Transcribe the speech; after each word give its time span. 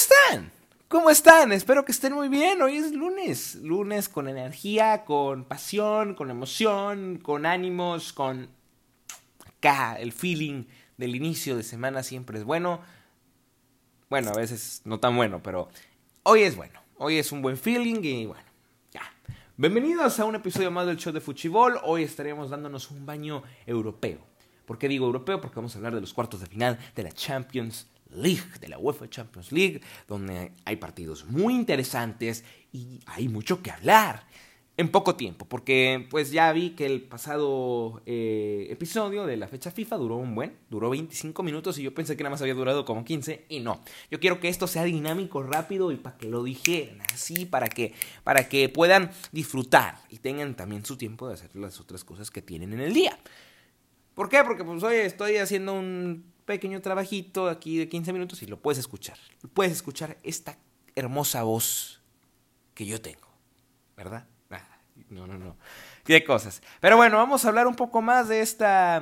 están? 0.00 0.50
¿Cómo 0.88 1.10
están? 1.10 1.52
Espero 1.52 1.84
que 1.84 1.92
estén 1.92 2.14
muy 2.14 2.30
bien. 2.30 2.62
Hoy 2.62 2.76
es 2.76 2.92
lunes. 2.92 3.56
Lunes 3.56 4.08
con 4.08 4.28
energía, 4.28 5.04
con 5.04 5.44
pasión, 5.44 6.14
con 6.14 6.30
emoción, 6.30 7.18
con 7.18 7.44
ánimos, 7.44 8.14
con 8.14 8.48
acá. 9.46 9.96
El 10.00 10.12
feeling 10.12 10.64
del 10.96 11.14
inicio 11.14 11.54
de 11.54 11.62
semana 11.62 12.02
siempre 12.02 12.38
es 12.38 12.44
bueno. 12.44 12.80
Bueno, 14.08 14.30
a 14.30 14.36
veces 14.38 14.80
no 14.86 14.98
tan 14.98 15.14
bueno, 15.16 15.42
pero 15.42 15.68
hoy 16.22 16.44
es 16.44 16.56
bueno. 16.56 16.80
Hoy 16.96 17.18
es 17.18 17.30
un 17.30 17.42
buen 17.42 17.58
feeling 17.58 18.00
y 18.02 18.24
bueno, 18.24 18.48
ya. 18.92 19.02
Bienvenidos 19.58 20.18
a 20.18 20.24
un 20.24 20.34
episodio 20.34 20.70
más 20.70 20.86
del 20.86 20.96
show 20.96 21.12
de 21.12 21.20
Fuchibol. 21.20 21.78
Hoy 21.84 22.04
estaremos 22.04 22.48
dándonos 22.48 22.90
un 22.90 23.04
baño 23.04 23.42
europeo. 23.66 24.20
¿Por 24.64 24.78
qué 24.78 24.88
digo 24.88 25.04
europeo? 25.04 25.42
Porque 25.42 25.56
vamos 25.56 25.74
a 25.74 25.78
hablar 25.78 25.94
de 25.94 26.00
los 26.00 26.14
cuartos 26.14 26.40
de 26.40 26.46
final 26.46 26.78
de 26.96 27.02
la 27.02 27.12
Champions 27.12 27.86
League, 28.14 28.42
de 28.60 28.68
la 28.68 28.78
UEFA 28.78 29.08
Champions 29.08 29.52
League, 29.52 29.80
donde 30.06 30.52
hay 30.64 30.76
partidos 30.76 31.24
muy 31.26 31.54
interesantes 31.54 32.44
y 32.72 33.00
hay 33.06 33.28
mucho 33.28 33.62
que 33.62 33.70
hablar 33.70 34.26
en 34.80 34.88
poco 34.88 35.14
tiempo, 35.14 35.44
porque 35.44 36.06
pues 36.08 36.30
ya 36.30 36.50
vi 36.52 36.70
que 36.70 36.86
el 36.86 37.02
pasado 37.02 38.00
eh, 38.06 38.66
episodio 38.70 39.26
de 39.26 39.36
la 39.36 39.46
fecha 39.46 39.70
FIFA 39.70 39.96
duró 39.98 40.16
un 40.16 40.34
buen, 40.34 40.56
duró 40.70 40.88
25 40.88 41.42
minutos 41.42 41.78
y 41.78 41.82
yo 41.82 41.92
pensé 41.92 42.16
que 42.16 42.22
nada 42.22 42.30
más 42.30 42.40
había 42.40 42.54
durado 42.54 42.86
como 42.86 43.04
15 43.04 43.44
y 43.50 43.60
no. 43.60 43.82
Yo 44.10 44.20
quiero 44.20 44.40
que 44.40 44.48
esto 44.48 44.66
sea 44.66 44.84
dinámico, 44.84 45.42
rápido 45.42 45.92
y 45.92 45.96
para 45.96 46.16
que 46.16 46.28
lo 46.28 46.42
dijeran 46.42 47.02
así, 47.12 47.44
para 47.44 47.68
que, 47.68 47.92
para 48.24 48.48
que 48.48 48.70
puedan 48.70 49.10
disfrutar 49.32 49.98
y 50.08 50.16
tengan 50.16 50.56
también 50.56 50.82
su 50.86 50.96
tiempo 50.96 51.28
de 51.28 51.34
hacer 51.34 51.54
las 51.56 51.78
otras 51.78 52.02
cosas 52.02 52.30
que 52.30 52.40
tienen 52.40 52.72
en 52.72 52.80
el 52.80 52.94
día. 52.94 53.18
¿Por 54.14 54.30
qué? 54.30 54.42
Porque 54.44 54.64
pues 54.64 54.82
hoy 54.82 54.96
estoy 54.96 55.36
haciendo 55.36 55.74
un 55.74 56.24
pequeño 56.50 56.82
trabajito 56.82 57.48
aquí 57.48 57.78
de 57.78 57.88
15 57.88 58.12
minutos 58.12 58.42
y 58.42 58.46
lo 58.46 58.58
puedes 58.60 58.80
escuchar. 58.80 59.16
Puedes 59.54 59.70
escuchar 59.70 60.18
esta 60.24 60.58
hermosa 60.96 61.44
voz 61.44 62.02
que 62.74 62.86
yo 62.86 63.00
tengo, 63.00 63.28
¿verdad? 63.96 64.26
No, 65.10 65.28
no, 65.28 65.38
no. 65.38 65.56
Qué 66.04 66.24
cosas. 66.24 66.60
Pero 66.80 66.96
bueno, 66.96 67.18
vamos 67.18 67.44
a 67.44 67.48
hablar 67.48 67.68
un 67.68 67.76
poco 67.76 68.02
más 68.02 68.28
de 68.28 68.40
esta 68.40 69.00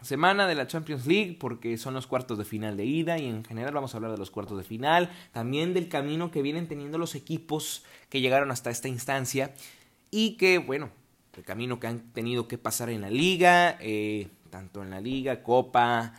semana 0.00 0.46
de 0.46 0.54
la 0.54 0.68
Champions 0.68 1.06
League 1.06 1.36
porque 1.40 1.76
son 1.76 1.94
los 1.94 2.06
cuartos 2.06 2.38
de 2.38 2.44
final 2.44 2.76
de 2.76 2.84
ida 2.84 3.18
y 3.18 3.26
en 3.26 3.44
general 3.44 3.74
vamos 3.74 3.94
a 3.94 3.96
hablar 3.96 4.12
de 4.12 4.18
los 4.18 4.30
cuartos 4.30 4.58
de 4.58 4.62
final, 4.62 5.10
también 5.32 5.74
del 5.74 5.88
camino 5.88 6.30
que 6.30 6.40
vienen 6.40 6.68
teniendo 6.68 6.98
los 6.98 7.16
equipos 7.16 7.84
que 8.10 8.20
llegaron 8.20 8.52
hasta 8.52 8.70
esta 8.70 8.86
instancia 8.86 9.54
y 10.12 10.36
que, 10.36 10.58
bueno, 10.58 10.90
el 11.36 11.42
camino 11.42 11.80
que 11.80 11.88
han 11.88 12.12
tenido 12.12 12.46
que 12.46 12.58
pasar 12.58 12.90
en 12.90 13.00
la 13.00 13.10
liga, 13.10 13.76
eh, 13.80 14.28
tanto 14.50 14.84
en 14.84 14.90
la 14.90 15.00
liga, 15.00 15.42
Copa 15.42 16.14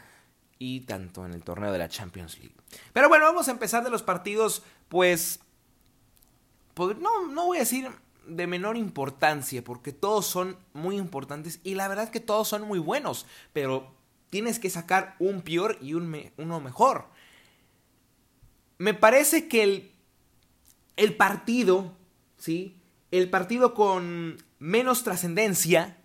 y 0.59 0.81
tanto 0.81 1.25
en 1.25 1.33
el 1.33 1.41
torneo 1.41 1.71
de 1.71 1.79
la 1.79 1.88
Champions 1.88 2.38
League. 2.38 2.55
Pero 2.93 3.07
bueno, 3.07 3.25
vamos 3.25 3.47
a 3.47 3.52
empezar 3.52 3.83
de 3.83 3.89
los 3.89 4.03
partidos, 4.03 4.61
pues, 4.89 5.39
no, 6.77 7.27
no 7.27 7.45
voy 7.45 7.57
a 7.57 7.61
decir 7.61 7.89
de 8.27 8.45
menor 8.45 8.77
importancia, 8.77 9.63
porque 9.63 9.93
todos 9.93 10.25
son 10.25 10.57
muy 10.73 10.97
importantes 10.97 11.61
y 11.63 11.75
la 11.75 11.88
verdad 11.88 12.09
que 12.09 12.19
todos 12.19 12.47
son 12.47 12.63
muy 12.63 12.77
buenos, 12.77 13.25
pero 13.53 13.95
tienes 14.29 14.59
que 14.59 14.69
sacar 14.69 15.16
un 15.17 15.41
peor 15.41 15.77
y 15.81 15.93
un 15.93 16.31
uno 16.38 16.59
mejor. 16.59 17.07
Me 18.77 18.94
parece 18.94 19.47
que 19.47 19.63
el, 19.63 19.91
el 20.95 21.16
partido, 21.16 21.94
¿sí? 22.38 22.77
El 23.11 23.29
partido 23.29 23.73
con 23.73 24.38
menos 24.59 25.03
trascendencia 25.03 25.97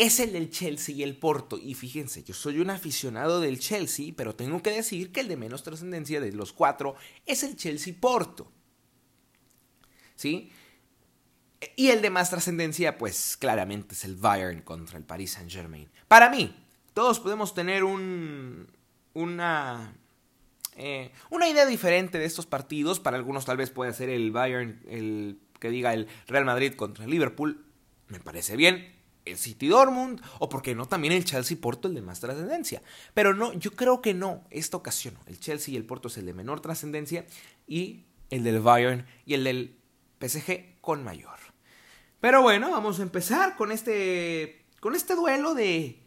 es 0.00 0.18
el 0.18 0.32
del 0.32 0.48
Chelsea 0.48 0.94
y 0.94 1.02
el 1.02 1.18
Porto. 1.18 1.58
Y 1.58 1.74
fíjense, 1.74 2.24
yo 2.24 2.32
soy 2.32 2.58
un 2.58 2.70
aficionado 2.70 3.38
del 3.38 3.58
Chelsea, 3.58 4.14
pero 4.16 4.34
tengo 4.34 4.62
que 4.62 4.70
decir 4.70 5.12
que 5.12 5.20
el 5.20 5.28
de 5.28 5.36
menos 5.36 5.62
trascendencia 5.62 6.22
de 6.22 6.32
los 6.32 6.54
cuatro 6.54 6.96
es 7.26 7.42
el 7.42 7.54
Chelsea-Porto. 7.54 8.50
¿Sí? 10.16 10.50
Y 11.76 11.88
el 11.88 12.00
de 12.00 12.08
más 12.08 12.30
trascendencia, 12.30 12.96
pues 12.96 13.36
claramente 13.36 13.94
es 13.94 14.06
el 14.06 14.16
Bayern 14.16 14.62
contra 14.62 14.96
el 14.96 15.04
Paris 15.04 15.32
Saint 15.32 15.50
Germain. 15.50 15.90
Para 16.08 16.30
mí, 16.30 16.56
todos 16.94 17.20
podemos 17.20 17.52
tener 17.52 17.84
un, 17.84 18.68
una, 19.12 19.94
eh, 20.76 21.12
una 21.28 21.46
idea 21.46 21.66
diferente 21.66 22.18
de 22.18 22.24
estos 22.24 22.46
partidos. 22.46 23.00
Para 23.00 23.18
algunos 23.18 23.44
tal 23.44 23.58
vez 23.58 23.68
puede 23.68 23.92
ser 23.92 24.08
el 24.08 24.30
Bayern, 24.30 24.80
el 24.88 25.38
que 25.58 25.68
diga 25.68 25.92
el 25.92 26.08
Real 26.26 26.46
Madrid 26.46 26.72
contra 26.72 27.04
el 27.04 27.10
Liverpool. 27.10 27.66
Me 28.08 28.18
parece 28.18 28.56
bien. 28.56 28.99
El 29.24 29.36
City 29.36 29.68
Dortmund, 29.68 30.20
o 30.38 30.48
porque 30.48 30.74
no 30.74 30.86
también 30.86 31.12
el 31.12 31.24
Chelsea 31.24 31.56
Porto, 31.60 31.88
el 31.88 31.94
de 31.94 32.02
más 32.02 32.20
trascendencia. 32.20 32.82
Pero 33.14 33.34
no, 33.34 33.52
yo 33.52 33.72
creo 33.72 34.00
que 34.00 34.14
no, 34.14 34.44
esta 34.50 34.76
ocasión. 34.76 35.16
El 35.26 35.38
Chelsea 35.38 35.74
y 35.74 35.76
el 35.76 35.84
Porto 35.84 36.08
es 36.08 36.16
el 36.18 36.26
de 36.26 36.32
menor 36.32 36.60
trascendencia 36.60 37.26
y 37.66 38.04
el 38.30 38.44
del 38.44 38.60
Bayern 38.60 39.06
y 39.26 39.34
el 39.34 39.44
del 39.44 39.76
PSG 40.20 40.80
con 40.80 41.04
mayor. 41.04 41.38
Pero 42.20 42.42
bueno, 42.42 42.70
vamos 42.70 42.98
a 42.98 43.02
empezar 43.02 43.56
con 43.56 43.72
este, 43.72 44.64
con 44.80 44.94
este 44.94 45.14
duelo 45.14 45.54
de, 45.54 46.02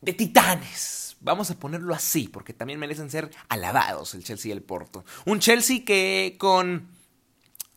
de 0.00 0.12
titanes. 0.12 1.16
Vamos 1.20 1.50
a 1.50 1.58
ponerlo 1.58 1.94
así, 1.94 2.28
porque 2.28 2.52
también 2.52 2.78
merecen 2.78 3.10
ser 3.10 3.30
alabados 3.48 4.14
el 4.14 4.24
Chelsea 4.24 4.50
y 4.50 4.52
el 4.52 4.62
Porto. 4.62 5.04
Un 5.24 5.40
Chelsea 5.40 5.84
que 5.84 6.36
con 6.38 6.88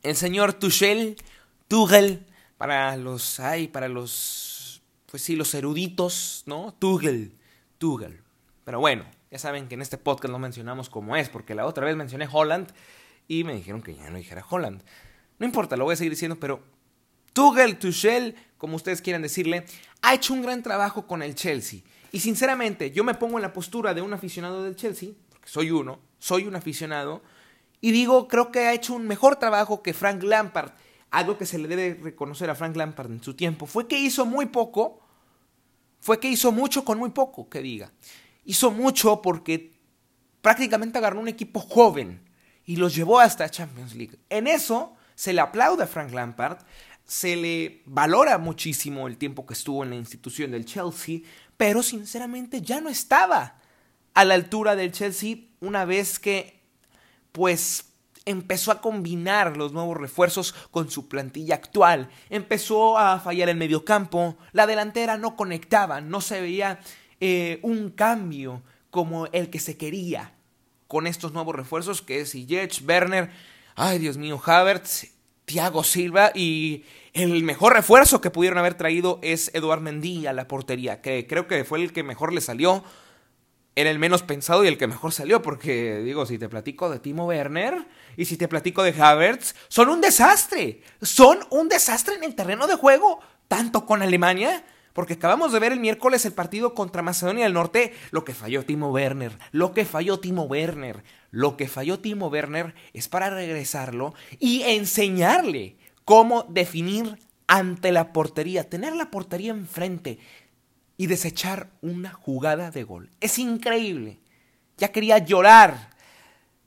el 0.04 0.16
señor 0.16 0.54
Tuchel, 0.54 1.18
Tuchel, 1.68 2.27
para 2.58 2.96
los, 2.98 3.40
ay, 3.40 3.68
para 3.68 3.88
los, 3.88 4.82
pues 5.06 5.24
sí, 5.24 5.36
los 5.36 5.54
eruditos, 5.54 6.44
¿no? 6.46 6.74
Tuchel, 6.80 7.34
Tuchel. 7.78 8.22
Pero 8.64 8.80
bueno, 8.80 9.06
ya 9.32 9.40
saben 9.40 9.68
que 9.68 9.76
en 9.76 9.82
este 9.82 9.98
podcast 9.98 10.32
lo 10.32 10.40
mencionamos 10.40 10.90
como 10.90 11.16
es, 11.16 11.30
porque 11.30 11.56
la 11.56 11.66
otra 11.66 11.86
vez 11.86 11.96
mencioné 11.96 12.28
Holland 12.32 12.72
y 13.28 13.44
me 13.44 13.56
dijeron 13.56 13.82
que 13.82 13.96
ya 13.96 14.10
no 14.10 14.18
dijera 14.18 14.46
Holland. 14.50 14.84
No 15.40 15.46
importa, 15.46 15.78
lo 15.78 15.86
voy 15.86 15.94
a 15.94 15.98
seguir 15.98 16.12
diciendo, 16.12 16.38
pero 16.40 16.62
Tuchel, 17.34 17.78
Tuchel, 17.78 18.36
como 18.58 18.76
ustedes 18.76 19.02
quieran 19.02 19.22
decirle, 19.22 19.66
ha 20.02 20.16
hecho 20.16 20.34
un 20.34 20.42
gran 20.42 20.64
trabajo 20.64 21.06
con 21.06 21.22
el 21.22 21.36
Chelsea. 21.36 21.82
Y 22.12 22.20
sinceramente, 22.20 22.92
yo 22.92 23.04
me 23.04 23.14
pongo 23.14 23.38
en 23.38 23.44
la 23.44 23.54
postura 23.54 23.94
de 23.94 24.02
un 24.02 24.14
aficionado 24.14 24.64
del 24.64 24.76
Chelsea, 24.76 25.10
porque 25.30 25.48
soy 25.48 25.70
uno, 25.72 26.00
soy 26.18 26.48
un 26.48 26.56
aficionado, 26.56 27.22
y 27.80 27.92
digo, 27.92 28.28
creo 28.28 28.52
que 28.52 28.62
ha 28.62 28.74
hecho 28.74 28.94
un 28.96 29.08
mejor 29.08 29.36
trabajo 29.36 29.84
que 29.84 29.94
Frank 29.94 30.24
Lampard. 30.24 30.72
Algo 31.12 31.38
que 31.38 31.46
se 31.46 31.58
le 31.58 31.68
debe 31.68 32.00
reconocer 32.02 32.50
a 32.50 32.56
Frank 32.56 32.76
Lampard 32.76 33.12
en 33.12 33.24
su 33.24 33.34
tiempo 33.34 33.66
fue 33.66 33.88
que 33.88 34.00
hizo 34.00 34.26
muy 34.26 34.48
poco, 34.48 35.02
fue 36.00 36.20
que 36.20 36.30
hizo 36.30 36.52
mucho 36.52 36.84
con 36.84 37.00
muy 37.00 37.12
poco, 37.12 37.50
que 37.50 37.62
diga. 37.62 37.92
Hizo 38.44 38.72
mucho 38.72 39.22
porque 39.22 39.78
prácticamente 40.42 40.98
agarró 40.98 41.20
un 41.20 41.28
equipo 41.28 41.60
joven 41.60 42.22
y 42.66 42.76
los 42.76 42.96
llevó 42.96 43.20
hasta 43.20 43.50
Champions 43.50 43.96
League. 43.96 44.20
En 44.30 44.48
eso 44.48 44.96
se 45.16 45.34
le 45.34 45.42
aplaude 45.42 45.84
a 45.84 45.88
Frank 45.88 46.12
Lampard, 46.12 46.60
se 47.06 47.36
le 47.38 47.82
valora 47.86 48.38
muchísimo 48.38 49.08
el 49.08 49.18
tiempo 49.18 49.46
que 49.46 49.54
estuvo 49.54 49.84
en 49.84 49.90
la 49.92 49.96
institución 49.96 50.52
del 50.52 50.66
Chelsea, 50.66 51.22
pero 51.56 51.82
sinceramente 51.82 52.62
ya 52.62 52.82
no 52.82 52.90
estaba 52.90 53.60
a 54.14 54.26
la 54.26 54.34
altura 54.34 54.76
del 54.76 54.92
Chelsea 54.92 55.38
una 55.62 55.86
vez 55.86 56.20
que 56.20 56.62
pues 57.32 57.87
empezó 58.28 58.72
a 58.72 58.82
combinar 58.82 59.58
los 59.58 59.74
nuevos 59.74 59.98
refuerzos 59.98 60.54
con 60.70 60.92
su 60.92 61.08
plantilla 61.08 61.56
actual, 61.56 62.10
empezó 62.30 62.98
a 62.98 63.20
fallar 63.20 63.50
el 63.50 63.58
mediocampo, 63.58 64.38
la 64.52 64.68
delantera 64.68 65.18
no 65.18 65.36
conectaba, 65.36 66.02
no 66.02 66.22
se 66.22 66.42
veía 66.42 66.80
eh, 67.20 67.60
un 67.64 67.90
cambio 67.90 68.62
como 68.92 69.28
el 69.28 69.50
que 69.50 69.60
se 69.60 69.78
quería 69.78 70.34
con 70.88 71.08
estos 71.08 71.34
nuevos 71.34 71.56
refuerzos 71.56 72.02
que 72.02 72.22
es 72.22 72.32
Ziyech, 72.32 72.84
Werner, 72.88 73.32
ay 73.76 74.00
Dios 74.00 74.18
mío, 74.18 74.40
Havertz 74.44 75.08
Thiago 75.48 75.84
Silva 75.84 76.32
y 76.36 76.84
el 77.14 77.42
mejor 77.44 77.74
refuerzo 77.74 78.20
que 78.20 78.30
pudieron 78.30 78.60
haber 78.60 78.74
traído 78.74 79.20
es 79.24 79.50
Eduard 79.54 79.80
Mendy 79.80 80.28
a 80.28 80.34
la 80.34 80.48
portería, 80.48 81.02
que 81.02 81.26
creo 81.26 81.48
que 81.48 81.64
fue 81.64 81.82
el 81.82 81.94
que 81.94 82.04
mejor 82.04 82.34
le 82.34 82.42
salió. 82.42 82.84
Era 83.78 83.92
el 83.92 84.00
menos 84.00 84.24
pensado 84.24 84.66
y 84.66 84.68
el 84.68 84.80
que 84.80 84.88
mejor 84.88 85.12
salió, 85.12 85.44
porque 85.44 86.00
digo, 86.00 86.26
si 86.26 86.40
te 86.40 86.50
platico 86.50 86.90
de 86.90 86.98
Timo 86.98 87.28
Werner 87.28 87.86
y 88.16 88.26
si 88.26 88.36
te 88.36 88.48
platico 88.48 88.82
de 88.82 89.00
Havertz, 89.00 89.54
son 89.68 89.90
un 89.90 90.02
desastre. 90.02 90.82
Son 91.04 91.38
un 91.52 91.70
desastre 91.70 92.16
en 92.16 92.24
el 92.24 92.34
terreno 92.34 92.66
de 92.66 92.74
juego, 92.74 93.20
tanto 93.48 93.86
con 93.86 94.02
Alemania 94.02 94.66
porque 94.94 95.14
acabamos 95.14 95.52
de 95.52 95.60
ver 95.60 95.74
el 95.74 95.80
miércoles 95.80 96.26
el 96.26 96.34
partido 96.34 96.74
contra 96.74 97.04
Macedonia 97.04 97.44
del 97.44 97.54
Norte, 97.54 97.94
lo 98.10 98.26
que 98.26 98.34
falló 98.34 98.66
Timo 98.66 98.90
Werner, 98.90 99.38
lo 99.52 99.72
que 99.76 99.86
falló 99.86 100.20
Timo 100.20 100.46
Werner, 100.46 101.04
lo 101.30 101.56
que 101.56 101.68
falló 101.68 102.00
Timo 102.00 102.30
Werner 102.30 102.74
es 102.94 103.08
para 103.08 103.30
regresarlo 103.30 104.16
y 104.40 104.64
enseñarle 104.64 105.78
cómo 106.04 106.48
definir 106.50 107.20
ante 107.46 107.92
la 107.92 108.12
portería, 108.12 108.68
tener 108.72 108.96
la 108.96 109.12
portería 109.12 109.52
enfrente 109.52 110.18
y 110.98 111.08
desechar 111.08 111.70
una 111.82 112.12
jugada 112.12 112.72
de 112.72 112.84
gol. 112.84 113.12
Es 113.22 113.38
increíble. 113.38 114.20
Ya 114.78 114.92
quería 114.92 115.20
llorar. 115.20 115.96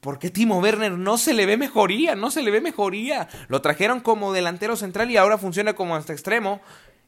Porque 0.01 0.31
Timo 0.31 0.61
Werner 0.61 0.93
no 0.93 1.19
se 1.19 1.35
le 1.35 1.45
ve 1.45 1.59
mejoría, 1.59 2.15
no 2.15 2.31
se 2.31 2.43
le 2.43 2.51
ve 2.51 2.63
mejoría. 2.63 3.29
Lo 3.49 3.61
trajeron 3.61 4.01
como 4.01 4.33
delantero 4.33 4.77
central 4.77 5.11
y 5.11 5.19
ahora 5.19 5.37
funciona 5.37 5.75
como 5.75 5.95
hasta 5.95 6.15
extremo. 6.15 6.61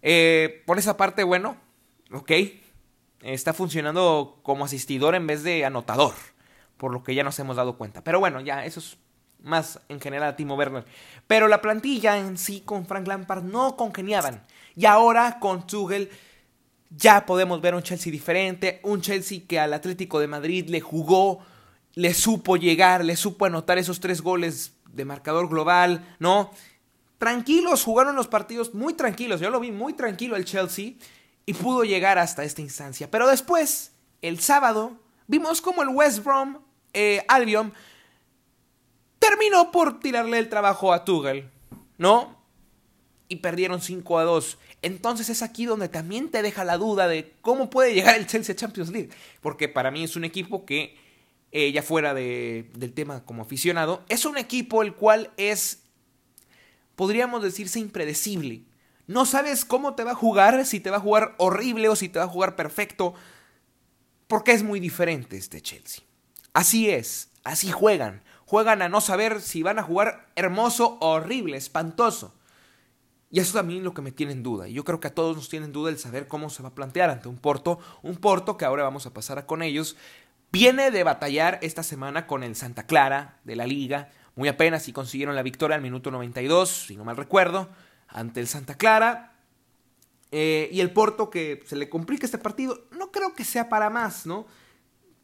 Eh, 0.02 0.62
por 0.66 0.78
esa 0.78 0.96
parte, 0.98 1.24
bueno, 1.24 1.56
ok. 2.12 2.32
Está 3.22 3.54
funcionando 3.54 4.40
como 4.42 4.64
asistidor 4.64 5.14
en 5.14 5.26
vez 5.26 5.42
de 5.42 5.64
anotador. 5.64 6.12
por 6.76 6.92
lo 6.92 7.04
que 7.04 7.14
ya 7.14 7.22
nos 7.22 7.38
hemos 7.38 7.54
dado 7.56 7.78
cuenta. 7.78 8.02
Pero 8.02 8.18
bueno, 8.18 8.40
ya 8.40 8.64
eso 8.64 8.80
es 8.80 8.98
más 9.40 9.80
en 9.88 10.00
general 10.00 10.30
a 10.30 10.36
Timo 10.36 10.56
Werner. 10.56 10.84
Pero 11.28 11.46
la 11.46 11.62
plantilla 11.62 12.18
en 12.18 12.36
sí 12.36 12.62
con 12.62 12.86
Frank 12.86 13.06
Lampard 13.06 13.44
no 13.44 13.76
congeniaban. 13.76 14.42
Y 14.74 14.86
ahora 14.86 15.38
con 15.38 15.64
Tuchel 15.64 16.10
ya 16.96 17.24
podemos 17.26 17.60
ver 17.60 17.74
un 17.74 17.82
Chelsea 17.82 18.12
diferente, 18.12 18.80
un 18.82 19.00
Chelsea 19.00 19.42
que 19.46 19.58
al 19.58 19.72
Atlético 19.72 20.20
de 20.20 20.26
Madrid 20.26 20.68
le 20.68 20.80
jugó, 20.80 21.40
le 21.94 22.14
supo 22.14 22.56
llegar, 22.56 23.04
le 23.04 23.16
supo 23.16 23.46
anotar 23.46 23.78
esos 23.78 24.00
tres 24.00 24.20
goles 24.20 24.74
de 24.92 25.04
marcador 25.04 25.48
global, 25.48 26.16
¿no? 26.18 26.50
Tranquilos, 27.18 27.84
jugaron 27.84 28.16
los 28.16 28.28
partidos 28.28 28.74
muy 28.74 28.94
tranquilos, 28.94 29.40
yo 29.40 29.50
lo 29.50 29.60
vi 29.60 29.70
muy 29.70 29.94
tranquilo 29.94 30.36
el 30.36 30.44
Chelsea 30.44 30.94
y 31.46 31.54
pudo 31.54 31.84
llegar 31.84 32.18
hasta 32.18 32.44
esta 32.44 32.60
instancia. 32.60 33.10
Pero 33.10 33.28
después, 33.28 33.92
el 34.20 34.40
sábado, 34.40 34.98
vimos 35.26 35.60
como 35.60 35.82
el 35.82 35.88
West 35.88 36.24
Brom 36.24 36.58
eh, 36.92 37.24
Albion 37.28 37.72
terminó 39.18 39.70
por 39.70 40.00
tirarle 40.00 40.38
el 40.38 40.48
trabajo 40.48 40.92
a 40.92 41.04
Tuchel, 41.04 41.48
¿no? 41.96 42.41
Y 43.32 43.36
perdieron 43.36 43.80
5 43.80 44.18
a 44.18 44.24
2. 44.24 44.58
Entonces 44.82 45.30
es 45.30 45.40
aquí 45.40 45.64
donde 45.64 45.88
también 45.88 46.30
te 46.30 46.42
deja 46.42 46.64
la 46.64 46.76
duda 46.76 47.08
de 47.08 47.32
cómo 47.40 47.70
puede 47.70 47.94
llegar 47.94 48.16
el 48.16 48.26
Chelsea 48.26 48.54
Champions 48.54 48.90
League. 48.90 49.08
Porque 49.40 49.70
para 49.70 49.90
mí 49.90 50.04
es 50.04 50.16
un 50.16 50.24
equipo 50.24 50.66
que, 50.66 50.98
eh, 51.50 51.72
ya 51.72 51.82
fuera 51.82 52.12
del 52.12 52.92
tema 52.94 53.24
como 53.24 53.42
aficionado, 53.42 54.04
es 54.10 54.26
un 54.26 54.36
equipo 54.36 54.82
el 54.82 54.94
cual 54.94 55.30
es, 55.38 55.84
podríamos 56.94 57.42
decirse, 57.42 57.78
impredecible. 57.78 58.64
No 59.06 59.24
sabes 59.24 59.64
cómo 59.64 59.94
te 59.94 60.04
va 60.04 60.10
a 60.10 60.14
jugar, 60.14 60.66
si 60.66 60.78
te 60.78 60.90
va 60.90 60.98
a 60.98 61.00
jugar 61.00 61.34
horrible 61.38 61.88
o 61.88 61.96
si 61.96 62.10
te 62.10 62.18
va 62.18 62.26
a 62.26 62.28
jugar 62.28 62.54
perfecto. 62.54 63.14
Porque 64.26 64.52
es 64.52 64.62
muy 64.62 64.78
diferente 64.78 65.38
este 65.38 65.62
Chelsea. 65.62 66.04
Así 66.52 66.90
es, 66.90 67.30
así 67.44 67.70
juegan. 67.70 68.22
Juegan 68.44 68.82
a 68.82 68.90
no 68.90 69.00
saber 69.00 69.40
si 69.40 69.62
van 69.62 69.78
a 69.78 69.82
jugar 69.82 70.28
hermoso 70.36 70.98
o 71.00 71.12
horrible, 71.12 71.56
espantoso. 71.56 72.34
Y 73.32 73.40
eso 73.40 73.54
también 73.54 73.78
es 73.78 73.84
lo 73.84 73.94
que 73.94 74.02
me 74.02 74.12
tiene 74.12 74.32
en 74.32 74.42
duda. 74.42 74.68
Y 74.68 74.74
yo 74.74 74.84
creo 74.84 75.00
que 75.00 75.08
a 75.08 75.14
todos 75.14 75.34
nos 75.34 75.48
tienen 75.48 75.72
duda 75.72 75.88
el 75.88 75.98
saber 75.98 76.28
cómo 76.28 76.50
se 76.50 76.62
va 76.62 76.68
a 76.68 76.74
plantear 76.74 77.08
ante 77.08 77.28
un 77.28 77.38
Porto. 77.38 77.78
Un 78.02 78.16
Porto 78.16 78.58
que 78.58 78.66
ahora 78.66 78.82
vamos 78.82 79.06
a 79.06 79.14
pasar 79.14 79.38
a 79.38 79.46
con 79.46 79.62
ellos. 79.62 79.96
Viene 80.52 80.90
de 80.90 81.02
batallar 81.02 81.58
esta 81.62 81.82
semana 81.82 82.26
con 82.26 82.42
el 82.42 82.54
Santa 82.54 82.86
Clara 82.86 83.40
de 83.44 83.56
la 83.56 83.66
Liga. 83.66 84.10
Muy 84.36 84.48
apenas 84.48 84.86
y 84.86 84.92
consiguieron 84.92 85.34
la 85.34 85.42
victoria 85.42 85.76
al 85.76 85.82
minuto 85.82 86.10
92, 86.10 86.68
si 86.68 86.94
no 86.94 87.04
mal 87.04 87.16
recuerdo, 87.16 87.70
ante 88.06 88.38
el 88.38 88.48
Santa 88.48 88.74
Clara. 88.74 89.32
Eh, 90.30 90.68
y 90.70 90.80
el 90.80 90.90
Porto 90.90 91.30
que 91.30 91.62
se 91.64 91.76
le 91.76 91.88
complica 91.88 92.26
este 92.26 92.38
partido, 92.38 92.84
no 92.90 93.10
creo 93.10 93.34
que 93.34 93.44
sea 93.44 93.70
para 93.70 93.88
más, 93.88 94.26
¿no? 94.26 94.46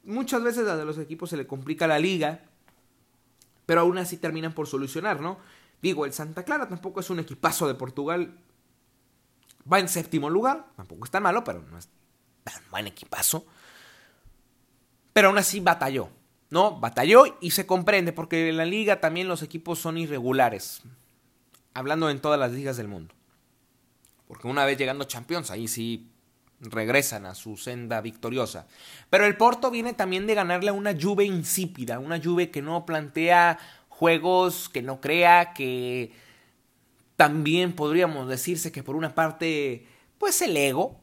Muchas 0.04 0.42
veces 0.42 0.66
a 0.66 0.76
los 0.76 0.96
equipos 0.96 1.28
se 1.28 1.36
le 1.36 1.46
complica 1.46 1.86
la 1.86 1.98
liga, 1.98 2.40
pero 3.66 3.82
aún 3.82 3.98
así 3.98 4.16
terminan 4.16 4.54
por 4.54 4.66
solucionar, 4.66 5.20
¿no? 5.20 5.38
Digo, 5.80 6.04
el 6.04 6.12
Santa 6.12 6.44
Clara 6.44 6.68
tampoco 6.68 7.00
es 7.00 7.10
un 7.10 7.20
equipazo 7.20 7.68
de 7.68 7.74
Portugal. 7.74 8.38
Va 9.70 9.78
en 9.78 9.88
séptimo 9.88 10.30
lugar, 10.30 10.66
tampoco 10.76 11.04
es 11.04 11.10
tan 11.10 11.22
malo, 11.22 11.44
pero 11.44 11.62
no 11.62 11.78
es 11.78 11.88
tan 12.44 12.62
buen 12.70 12.86
equipazo. 12.86 13.46
Pero 15.12 15.28
aún 15.28 15.38
así 15.38 15.60
batalló, 15.60 16.10
¿no? 16.50 16.78
Batalló 16.78 17.38
y 17.40 17.50
se 17.50 17.66
comprende, 17.66 18.12
porque 18.12 18.48
en 18.48 18.56
la 18.56 18.64
liga 18.64 19.00
también 19.00 19.28
los 19.28 19.42
equipos 19.42 19.78
son 19.78 19.98
irregulares. 19.98 20.82
Hablando 21.74 22.10
en 22.10 22.20
todas 22.20 22.40
las 22.40 22.52
ligas 22.52 22.76
del 22.76 22.88
mundo. 22.88 23.14
Porque 24.26 24.48
una 24.48 24.64
vez 24.64 24.78
llegando 24.78 25.04
Champions, 25.04 25.50
ahí 25.50 25.68
sí 25.68 26.10
regresan 26.60 27.26
a 27.26 27.34
su 27.34 27.56
senda 27.56 28.00
victoriosa. 28.00 28.66
Pero 29.10 29.26
el 29.26 29.36
Porto 29.36 29.70
viene 29.70 29.94
también 29.94 30.26
de 30.26 30.34
ganarle 30.34 30.70
a 30.70 30.72
una 30.72 30.94
Juve 30.98 31.24
insípida, 31.24 31.98
una 31.98 32.20
Juve 32.22 32.50
que 32.50 32.62
no 32.62 32.84
plantea 32.84 33.58
juegos 33.98 34.68
que 34.68 34.80
no 34.80 35.00
crea, 35.00 35.52
que 35.54 36.12
también 37.16 37.74
podríamos 37.74 38.28
decirse 38.28 38.70
que 38.70 38.84
por 38.84 38.94
una 38.94 39.12
parte, 39.12 39.88
pues 40.18 40.40
el 40.40 40.56
ego, 40.56 41.00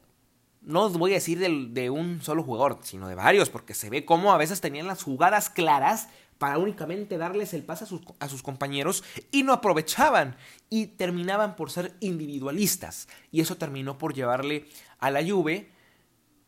no 0.62 0.90
voy 0.92 1.12
a 1.12 1.16
decir 1.16 1.40
de, 1.40 1.90
un 1.90 2.22
solo 2.22 2.42
jugador, 2.42 2.80
sino 2.84 3.10
de 3.10 3.16
varios, 3.16 3.50
porque 3.50 3.74
se 3.74 3.90
ve 3.90 4.06
cómo 4.06 4.32
a 4.32 4.38
veces 4.38 4.62
tenían 4.62 4.88
las 4.88 5.04
jugadas 5.04 5.50
claras 5.50 6.08
para 6.38 6.58
únicamente 6.58 7.18
darles 7.18 7.54
el 7.54 7.64
pase 7.64 7.84
a 7.84 7.88
sus, 7.88 8.02
a 8.20 8.30
sus, 8.30 8.42
compañeros 8.42 9.04
y 9.30 9.44
no 9.44 9.52
aprovechaban 9.52 10.38
y 10.70 10.88
terminaban 10.88 11.58
por 11.58 11.72
ser 11.72 11.94
individualistas 12.00 13.10
y 13.30 13.42
eso 13.42 13.58
terminó 13.58 13.98
por 13.98 14.14
llevarle 14.14 14.68
a 15.00 15.12
la 15.12 15.22
Juve 15.22 15.70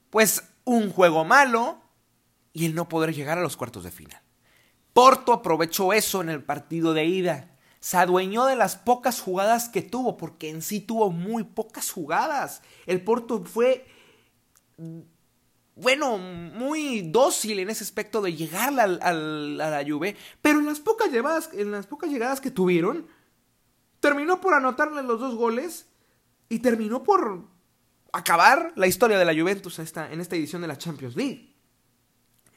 pues 0.10 0.44
un 0.64 0.92
juego 0.92 1.26
malo 1.26 1.82
y 2.54 2.66
el 2.66 2.74
no 2.74 2.88
poder 2.88 3.14
llegar 3.14 3.38
a 3.38 3.42
los 3.42 3.58
cuartos 3.58 3.84
de 3.84 3.92
final. 3.92 4.27
Porto 4.98 5.32
aprovechó 5.32 5.94
eso 5.94 6.22
en 6.22 6.30
el 6.30 6.44
partido 6.44 6.96
de 6.96 7.06
ida. 7.06 7.56
Se 7.80 7.98
adueñó 7.98 8.46
de 8.48 8.56
las 8.56 8.78
pocas 8.78 9.22
jugadas 9.22 9.70
que 9.70 9.84
tuvo, 9.84 10.18
porque 10.18 10.50
en 10.50 10.64
sí 10.64 10.80
tuvo 10.80 11.12
muy 11.12 11.44
pocas 11.44 11.92
jugadas. 11.92 12.64
El 12.88 13.04
Porto 13.04 13.44
fue, 13.46 13.86
bueno, 15.76 16.18
muy 16.18 17.02
dócil 17.02 17.60
en 17.60 17.70
ese 17.70 17.84
aspecto 17.84 18.24
de 18.24 18.34
llegar 18.34 18.74
a, 18.80 18.88
la 18.88 19.86
Juve, 19.88 20.18
pero 20.42 20.58
en 20.58 20.66
las, 20.66 20.80
pocas 20.80 21.10
en 21.54 21.72
las 21.72 21.86
pocas 21.86 22.10
llegadas 22.10 22.42
que 22.42 22.50
tuvieron, 22.50 23.06
terminó 24.00 24.42
por 24.42 24.56
anotarle 24.56 25.04
los 25.04 25.20
dos 25.20 25.36
goles 25.36 25.86
y 26.50 26.58
terminó 26.58 27.04
por 27.04 27.46
acabar 28.14 28.74
la 28.76 28.88
historia 28.88 29.20
de 29.20 29.26
la 29.26 29.40
Juventus 29.40 29.78
en 29.78 30.22
esta 30.22 30.36
edición 30.36 30.64
de 30.64 30.68
la 30.68 30.80
Champions 30.80 31.16
League. 31.16 31.57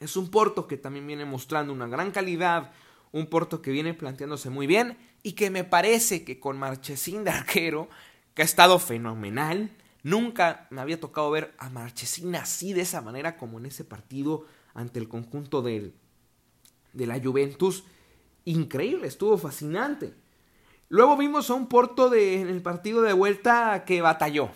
Es 0.01 0.17
un 0.17 0.29
Porto 0.29 0.67
que 0.67 0.77
también 0.77 1.05
viene 1.05 1.25
mostrando 1.25 1.71
una 1.71 1.87
gran 1.87 2.09
calidad, 2.09 2.71
un 3.11 3.27
Porto 3.27 3.61
que 3.61 3.69
viene 3.69 3.93
planteándose 3.93 4.49
muy 4.49 4.65
bien 4.65 4.97
y 5.21 5.33
que 5.33 5.51
me 5.51 5.63
parece 5.63 6.23
que 6.25 6.39
con 6.39 6.57
Marchesín 6.57 7.23
de 7.23 7.29
arquero, 7.29 7.87
que 8.33 8.41
ha 8.41 8.45
estado 8.45 8.79
fenomenal, 8.79 9.69
nunca 10.01 10.65
me 10.71 10.81
había 10.81 10.99
tocado 10.99 11.29
ver 11.29 11.53
a 11.59 11.69
Marchesín 11.69 12.35
así 12.35 12.73
de 12.73 12.81
esa 12.81 13.01
manera 13.01 13.37
como 13.37 13.59
en 13.59 13.67
ese 13.67 13.83
partido 13.83 14.47
ante 14.73 14.97
el 14.97 15.07
conjunto 15.07 15.61
de 15.61 15.93
la 16.93 17.21
Juventus. 17.21 17.83
Increíble, 18.45 19.07
estuvo 19.07 19.37
fascinante. 19.37 20.15
Luego 20.89 21.15
vimos 21.15 21.51
a 21.51 21.53
un 21.53 21.67
Porto 21.67 22.09
de, 22.09 22.41
en 22.41 22.49
el 22.49 22.63
partido 22.63 23.03
de 23.03 23.13
vuelta 23.13 23.83
que 23.85 24.01
batalló. 24.01 24.49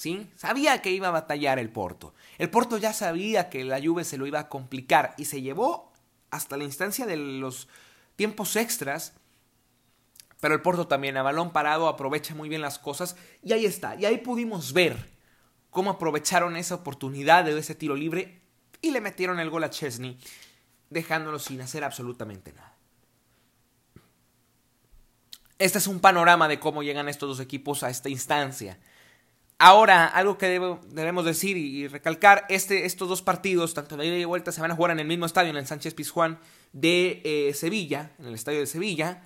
¿Sí? 0.00 0.30
Sabía 0.34 0.80
que 0.80 0.90
iba 0.90 1.08
a 1.08 1.10
batallar 1.10 1.58
el 1.58 1.68
Porto. 1.68 2.14
El 2.38 2.48
Porto 2.48 2.78
ya 2.78 2.94
sabía 2.94 3.50
que 3.50 3.64
la 3.64 3.82
Juve 3.82 4.04
se 4.04 4.16
lo 4.16 4.26
iba 4.26 4.40
a 4.40 4.48
complicar 4.48 5.14
y 5.18 5.26
se 5.26 5.42
llevó 5.42 5.92
hasta 6.30 6.56
la 6.56 6.64
instancia 6.64 7.04
de 7.04 7.18
los 7.18 7.68
tiempos 8.16 8.56
extras. 8.56 9.12
Pero 10.40 10.54
el 10.54 10.62
Porto 10.62 10.86
también 10.86 11.18
a 11.18 11.22
balón 11.22 11.52
parado 11.52 11.86
aprovecha 11.86 12.34
muy 12.34 12.48
bien 12.48 12.62
las 12.62 12.78
cosas 12.78 13.14
y 13.42 13.52
ahí 13.52 13.66
está. 13.66 13.94
Y 13.96 14.06
ahí 14.06 14.16
pudimos 14.16 14.72
ver 14.72 14.96
cómo 15.68 15.90
aprovecharon 15.90 16.56
esa 16.56 16.76
oportunidad 16.76 17.44
de 17.44 17.58
ese 17.58 17.74
tiro 17.74 17.94
libre 17.94 18.40
y 18.80 18.92
le 18.92 19.02
metieron 19.02 19.38
el 19.38 19.50
gol 19.50 19.64
a 19.64 19.70
Chesney, 19.70 20.18
dejándolo 20.88 21.38
sin 21.38 21.60
hacer 21.60 21.84
absolutamente 21.84 22.54
nada. 22.54 22.74
Este 25.58 25.76
es 25.76 25.86
un 25.86 26.00
panorama 26.00 26.48
de 26.48 26.58
cómo 26.58 26.82
llegan 26.82 27.10
estos 27.10 27.28
dos 27.28 27.40
equipos 27.40 27.82
a 27.82 27.90
esta 27.90 28.08
instancia. 28.08 28.78
Ahora, 29.62 30.06
algo 30.06 30.38
que 30.38 30.46
debemos 30.46 31.24
decir 31.26 31.58
y, 31.58 31.86
recalcar, 31.86 32.46
este, 32.48 32.86
estos 32.86 33.10
dos 33.10 33.20
partidos, 33.20 33.74
tanto 33.74 33.94
de 33.98 34.06
ida 34.06 34.16
y 34.16 34.24
vuelta, 34.24 34.52
se 34.52 34.62
van 34.62 34.70
a 34.70 34.74
jugar 34.74 34.92
en 34.92 35.00
el 35.00 35.06
mismo 35.06 35.26
estadio, 35.26 35.50
en 35.50 35.58
el 35.58 35.66
Sánchez 35.66 35.92
Pizjuán 35.92 36.38
de 36.72 37.20
eh, 37.26 37.52
Sevilla, 37.52 38.12
en 38.18 38.24
el 38.24 38.34
estadio 38.34 38.60
de 38.60 38.66
Sevilla. 38.66 39.22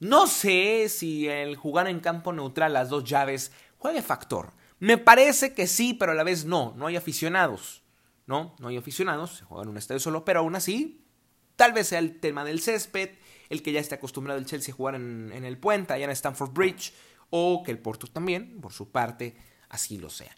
No 0.00 0.26
sé 0.26 0.88
si 0.88 1.28
el 1.28 1.54
jugar 1.54 1.86
en 1.86 2.00
campo 2.00 2.32
neutral 2.32 2.72
las 2.72 2.88
dos 2.88 3.04
llaves 3.04 3.52
juegue 3.78 4.02
factor. 4.02 4.52
Me 4.80 4.98
parece 4.98 5.54
que 5.54 5.68
sí, 5.68 5.94
pero 5.94 6.10
a 6.10 6.16
la 6.16 6.24
vez 6.24 6.44
no, 6.44 6.74
no 6.76 6.88
hay 6.88 6.96
aficionados. 6.96 7.84
No, 8.26 8.56
no 8.58 8.66
hay 8.66 8.76
aficionados, 8.76 9.36
se 9.36 9.44
juega 9.44 9.62
en 9.62 9.68
un 9.68 9.76
estadio 9.76 10.00
solo, 10.00 10.24
pero 10.24 10.40
aún 10.40 10.56
así, 10.56 11.06
tal 11.54 11.72
vez 11.72 11.86
sea 11.86 12.00
el 12.00 12.18
tema 12.18 12.44
del 12.44 12.60
césped, 12.60 13.10
el 13.48 13.62
que 13.62 13.70
ya 13.70 13.78
esté 13.78 13.94
acostumbrado 13.94 14.40
el 14.40 14.46
Chelsea 14.46 14.74
a 14.74 14.76
jugar 14.76 14.96
en, 14.96 15.30
en 15.32 15.44
el 15.44 15.56
puente, 15.56 15.92
allá 15.92 16.06
en 16.06 16.10
Stamford 16.10 16.50
Bridge 16.50 16.92
o 17.30 17.62
que 17.62 17.70
el 17.70 17.78
Porto 17.78 18.06
también, 18.06 18.60
por 18.60 18.72
su 18.72 18.90
parte, 18.90 19.36
así 19.68 19.98
lo 19.98 20.10
sea. 20.10 20.34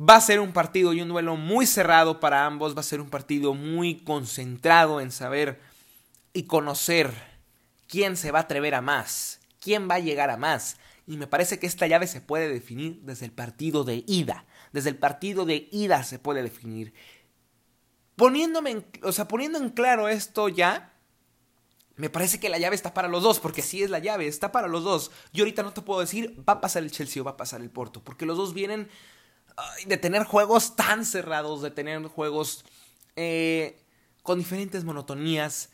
Va 0.00 0.16
a 0.16 0.20
ser 0.20 0.38
un 0.40 0.52
partido 0.52 0.92
y 0.92 1.00
un 1.00 1.08
duelo 1.08 1.36
muy 1.36 1.66
cerrado 1.66 2.20
para 2.20 2.46
ambos, 2.46 2.76
va 2.76 2.80
a 2.80 2.84
ser 2.84 3.00
un 3.00 3.10
partido 3.10 3.54
muy 3.54 4.00
concentrado 4.04 5.00
en 5.00 5.10
saber 5.10 5.60
y 6.32 6.44
conocer 6.44 7.12
quién 7.88 8.16
se 8.16 8.30
va 8.30 8.40
a 8.40 8.42
atrever 8.42 8.74
a 8.74 8.80
más, 8.80 9.40
quién 9.60 9.88
va 9.90 9.96
a 9.96 10.00
llegar 10.00 10.30
a 10.30 10.36
más. 10.36 10.76
Y 11.06 11.16
me 11.16 11.26
parece 11.26 11.58
que 11.58 11.66
esta 11.66 11.86
llave 11.86 12.06
se 12.06 12.20
puede 12.20 12.48
definir 12.48 13.00
desde 13.02 13.24
el 13.24 13.32
partido 13.32 13.82
de 13.82 14.04
ida. 14.06 14.44
Desde 14.72 14.90
el 14.90 14.96
partido 14.96 15.46
de 15.46 15.68
ida 15.72 16.04
se 16.04 16.18
puede 16.18 16.42
definir. 16.42 16.92
Poniéndome 18.14 18.84
o 19.02 19.12
sea, 19.12 19.26
poniendo 19.26 19.58
en 19.58 19.70
claro 19.70 20.08
esto 20.08 20.48
ya, 20.48 20.92
me 21.98 22.10
parece 22.10 22.38
que 22.38 22.48
la 22.48 22.58
llave 22.58 22.76
está 22.76 22.94
para 22.94 23.08
los 23.08 23.24
dos, 23.24 23.40
porque 23.40 23.60
sí 23.60 23.82
es 23.82 23.90
la 23.90 23.98
llave, 23.98 24.28
está 24.28 24.52
para 24.52 24.68
los 24.68 24.84
dos. 24.84 25.10
Yo 25.32 25.42
ahorita 25.42 25.64
no 25.64 25.72
te 25.72 25.82
puedo 25.82 25.98
decir, 25.98 26.32
va 26.48 26.54
a 26.54 26.60
pasar 26.60 26.84
el 26.84 26.92
Chelsea 26.92 27.20
o 27.20 27.24
va 27.24 27.32
a 27.32 27.36
pasar 27.36 27.60
el 27.60 27.70
Porto, 27.70 28.04
porque 28.04 28.24
los 28.24 28.36
dos 28.36 28.54
vienen 28.54 28.88
de 29.84 29.96
tener 29.96 30.22
juegos 30.22 30.76
tan 30.76 31.04
cerrados, 31.04 31.60
de 31.60 31.72
tener 31.72 32.00
juegos 32.04 32.64
eh, 33.16 33.82
con 34.22 34.38
diferentes 34.38 34.84
monotonías. 34.84 35.70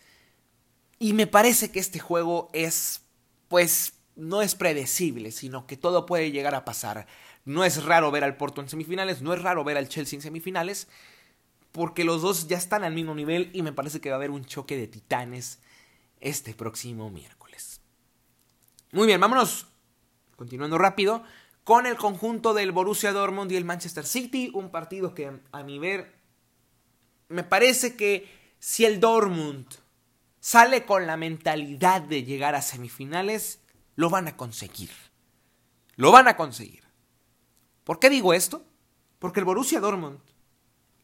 Y 0.98 1.12
me 1.12 1.26
parece 1.26 1.70
que 1.70 1.78
este 1.78 1.98
juego 1.98 2.48
es, 2.54 3.02
pues, 3.48 3.92
no 4.16 4.40
es 4.40 4.54
predecible, 4.54 5.30
sino 5.30 5.66
que 5.66 5.76
todo 5.76 6.06
puede 6.06 6.30
llegar 6.30 6.54
a 6.54 6.64
pasar. 6.64 7.06
No 7.44 7.66
es 7.66 7.84
raro 7.84 8.10
ver 8.10 8.24
al 8.24 8.38
Porto 8.38 8.62
en 8.62 8.70
semifinales, 8.70 9.20
no 9.20 9.34
es 9.34 9.42
raro 9.42 9.62
ver 9.62 9.76
al 9.76 9.90
Chelsea 9.90 10.16
en 10.16 10.22
semifinales, 10.22 10.88
porque 11.70 12.04
los 12.04 12.22
dos 12.22 12.48
ya 12.48 12.56
están 12.56 12.82
al 12.82 12.94
mismo 12.94 13.14
nivel 13.14 13.50
y 13.52 13.60
me 13.60 13.74
parece 13.74 14.00
que 14.00 14.08
va 14.08 14.14
a 14.14 14.16
haber 14.16 14.30
un 14.30 14.46
choque 14.46 14.78
de 14.78 14.86
titanes 14.86 15.58
este 16.24 16.54
próximo 16.54 17.10
miércoles. 17.10 17.80
Muy 18.90 19.06
bien, 19.06 19.20
vámonos, 19.20 19.68
continuando 20.36 20.78
rápido, 20.78 21.22
con 21.62 21.86
el 21.86 21.96
conjunto 21.96 22.52
del 22.52 22.72
Borussia 22.72 23.12
Dortmund 23.12 23.52
y 23.52 23.56
el 23.56 23.64
Manchester 23.64 24.04
City, 24.04 24.50
un 24.52 24.70
partido 24.70 25.14
que 25.14 25.40
a 25.52 25.62
mi 25.62 25.78
ver 25.78 26.12
me 27.28 27.44
parece 27.44 27.96
que 27.96 28.28
si 28.58 28.84
el 28.84 29.00
Dortmund 29.00 29.66
sale 30.40 30.84
con 30.84 31.06
la 31.06 31.16
mentalidad 31.16 32.02
de 32.02 32.24
llegar 32.24 32.54
a 32.54 32.62
semifinales, 32.62 33.60
lo 33.96 34.10
van 34.10 34.28
a 34.28 34.36
conseguir. 34.36 34.90
Lo 35.96 36.12
van 36.12 36.28
a 36.28 36.36
conseguir. 36.36 36.82
¿Por 37.84 37.98
qué 37.98 38.10
digo 38.10 38.34
esto? 38.34 38.64
Porque 39.18 39.40
el 39.40 39.46
Borussia 39.46 39.80
Dortmund 39.80 40.18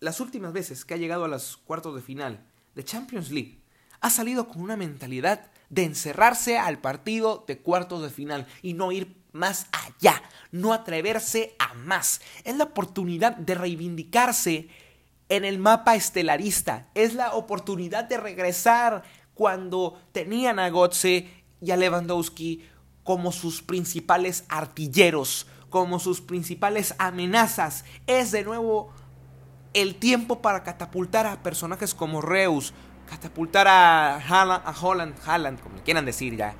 las 0.00 0.20
últimas 0.20 0.52
veces 0.52 0.84
que 0.84 0.94
ha 0.94 0.96
llegado 0.96 1.24
a 1.24 1.28
los 1.28 1.58
cuartos 1.58 1.94
de 1.94 2.02
final 2.02 2.46
de 2.74 2.84
Champions 2.84 3.30
League, 3.30 3.59
ha 4.00 4.10
salido 4.10 4.48
con 4.48 4.62
una 4.62 4.76
mentalidad 4.76 5.50
de 5.68 5.84
encerrarse 5.84 6.58
al 6.58 6.78
partido 6.78 7.44
de 7.46 7.58
cuartos 7.58 8.02
de 8.02 8.10
final 8.10 8.46
y 8.62 8.74
no 8.74 8.92
ir 8.92 9.16
más 9.32 9.66
allá, 9.72 10.22
no 10.50 10.72
atreverse 10.72 11.54
a 11.58 11.74
más. 11.74 12.20
Es 12.44 12.56
la 12.56 12.64
oportunidad 12.64 13.36
de 13.36 13.54
reivindicarse 13.54 14.68
en 15.28 15.44
el 15.44 15.58
mapa 15.58 15.94
estelarista, 15.94 16.88
es 16.94 17.14
la 17.14 17.34
oportunidad 17.34 18.04
de 18.04 18.16
regresar 18.16 19.04
cuando 19.34 20.00
tenían 20.12 20.58
a 20.58 20.68
Gotze 20.70 21.30
y 21.60 21.70
a 21.70 21.76
Lewandowski 21.76 22.64
como 23.04 23.30
sus 23.32 23.62
principales 23.62 24.44
artilleros, 24.48 25.46
como 25.68 26.00
sus 26.00 26.20
principales 26.20 26.94
amenazas. 26.98 27.84
Es 28.08 28.32
de 28.32 28.42
nuevo 28.42 28.92
el 29.72 29.94
tiempo 29.94 30.42
para 30.42 30.64
catapultar 30.64 31.26
a 31.26 31.42
personajes 31.42 31.94
como 31.94 32.20
Reus, 32.20 32.74
catapultar 33.10 33.66
a, 33.66 34.16
a 34.16 34.74
Holland, 34.80 35.14
Haaland, 35.26 35.60
como 35.60 35.82
quieran 35.82 36.06
decir 36.06 36.36
ya, 36.36 36.54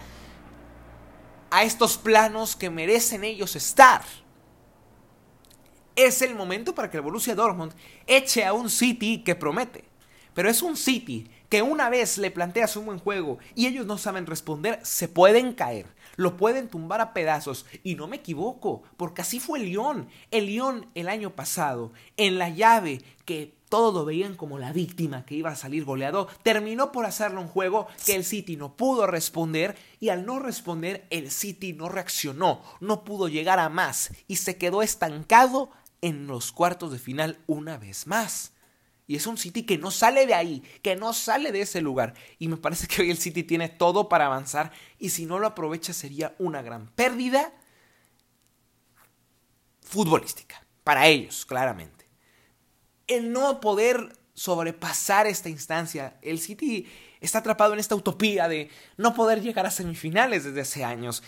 a 1.51 1.63
estos 1.63 1.97
planos 1.97 2.57
que 2.57 2.69
merecen 2.69 3.25
ellos 3.25 3.55
estar. 3.57 4.03
Es 5.97 6.23
el 6.23 6.35
momento 6.35 6.75
para 6.75 6.91
que 6.91 6.97
el 6.97 7.03
Borussia 7.03 7.35
Dortmund 7.35 7.73
eche 8.07 8.45
a 8.45 8.53
un 8.53 8.69
City 8.69 9.23
que 9.23 9.35
promete. 9.35 9.85
Pero 10.35 10.49
es 10.49 10.63
un 10.63 10.77
City 10.77 11.29
que 11.49 11.63
una 11.63 11.89
vez 11.91 12.19
le 12.19 12.31
planteas 12.31 12.77
un 12.77 12.87
buen 12.87 12.99
juego 12.99 13.39
y 13.55 13.67
ellos 13.67 13.87
no 13.87 13.99
saben 13.99 14.27
responder, 14.27 14.81
se 14.83 15.09
pueden 15.09 15.53
caer 15.53 15.87
lo 16.21 16.37
pueden 16.37 16.69
tumbar 16.69 17.01
a 17.01 17.15
pedazos. 17.15 17.65
Y 17.83 17.95
no 17.95 18.07
me 18.07 18.17
equivoco, 18.17 18.83
porque 18.99 19.23
así 19.23 19.41
fue 19.41 19.59
el 19.59 19.67
Lyon. 19.67 20.09
El 20.31 20.47
Lyon 20.47 20.87
el 20.95 21.09
año 21.09 21.35
pasado, 21.35 21.93
en 22.19 22.39
la 22.39 22.51
llave 22.51 23.01
que 23.25 23.55
todos 23.71 23.95
lo 23.95 24.05
veían 24.05 24.35
como 24.35 24.59
la 24.59 24.73
víctima 24.73 25.25
que 25.25 25.37
iba 25.37 25.51
a 25.51 25.57
salir 25.57 25.85
goleado, 25.85 26.29
terminó 26.43 26.93
por 26.93 27.07
hacerle 27.07 27.39
un 27.39 27.49
juego 27.49 27.87
que 28.05 28.17
el 28.17 28.25
City 28.25 28.57
no 28.57 28.77
pudo 28.77 29.07
responder 29.07 29.77
y 30.01 30.11
al 30.11 30.27
no 30.27 30.41
responder 30.41 31.07
el 31.09 31.31
City 31.31 31.73
no 31.73 31.89
reaccionó, 31.89 32.63
no 32.81 33.05
pudo 33.05 33.29
llegar 33.29 33.59
a 33.61 33.71
más 33.71 34.13
y 34.27 34.37
se 34.37 34.59
quedó 34.59 34.83
estancado 34.83 35.71
en 36.03 36.27
los 36.27 36.53
cuartos 36.53 36.93
de 36.93 36.99
final 36.99 37.39
una 37.47 37.79
vez 37.79 38.07
más. 38.07 38.53
Y 39.07 39.17
es 39.17 39.27
un 39.27 39.39
City 39.39 39.65
que 39.65 39.79
no 39.79 39.91
sale 39.91 40.27
de 40.27 40.35
ahí, 40.35 40.63
que 40.83 40.95
no 40.95 41.13
sale 41.13 41.51
de 41.51 41.63
ese 41.63 41.81
lugar. 41.81 42.15
Y 42.39 42.49
me 42.49 42.57
parece 42.57 42.87
que 42.87 43.03
hoy 43.03 43.11
el 43.11 43.19
City 43.19 43.43
tiene 43.43 43.69
todo 43.69 44.09
para 44.09 44.27
avanzar 44.27 44.73
y 44.99 45.11
si 45.11 45.27
no 45.27 45.39
lo 45.39 45.47
aprovecha 45.47 45.93
sería 45.93 46.35
una 46.39 46.63
gran 46.63 46.89
pérdida 46.89 47.53
futbolística. 49.81 50.65
Para 50.85 51.07
ellos, 51.07 51.45
claramente. 51.45 52.00
El 53.11 53.33
no 53.33 53.61
poder 53.61 54.17
sobrepasar 54.35 55.27
esta 55.27 55.49
instancia. 55.49 56.17
El 56.23 56.39
City 56.39 56.87
está 57.21 57.41
atrapado 57.41 57.75
en 57.75 57.81
esta 57.81 57.95
utopía 57.95 58.49
de 58.49 58.71
no 58.97 59.15
poder 59.15 59.43
llegar 59.43 59.67
a 59.67 59.71
semifinales 59.71 60.45
desde 60.45 60.61
hace 60.61 60.85
años. 60.85 61.23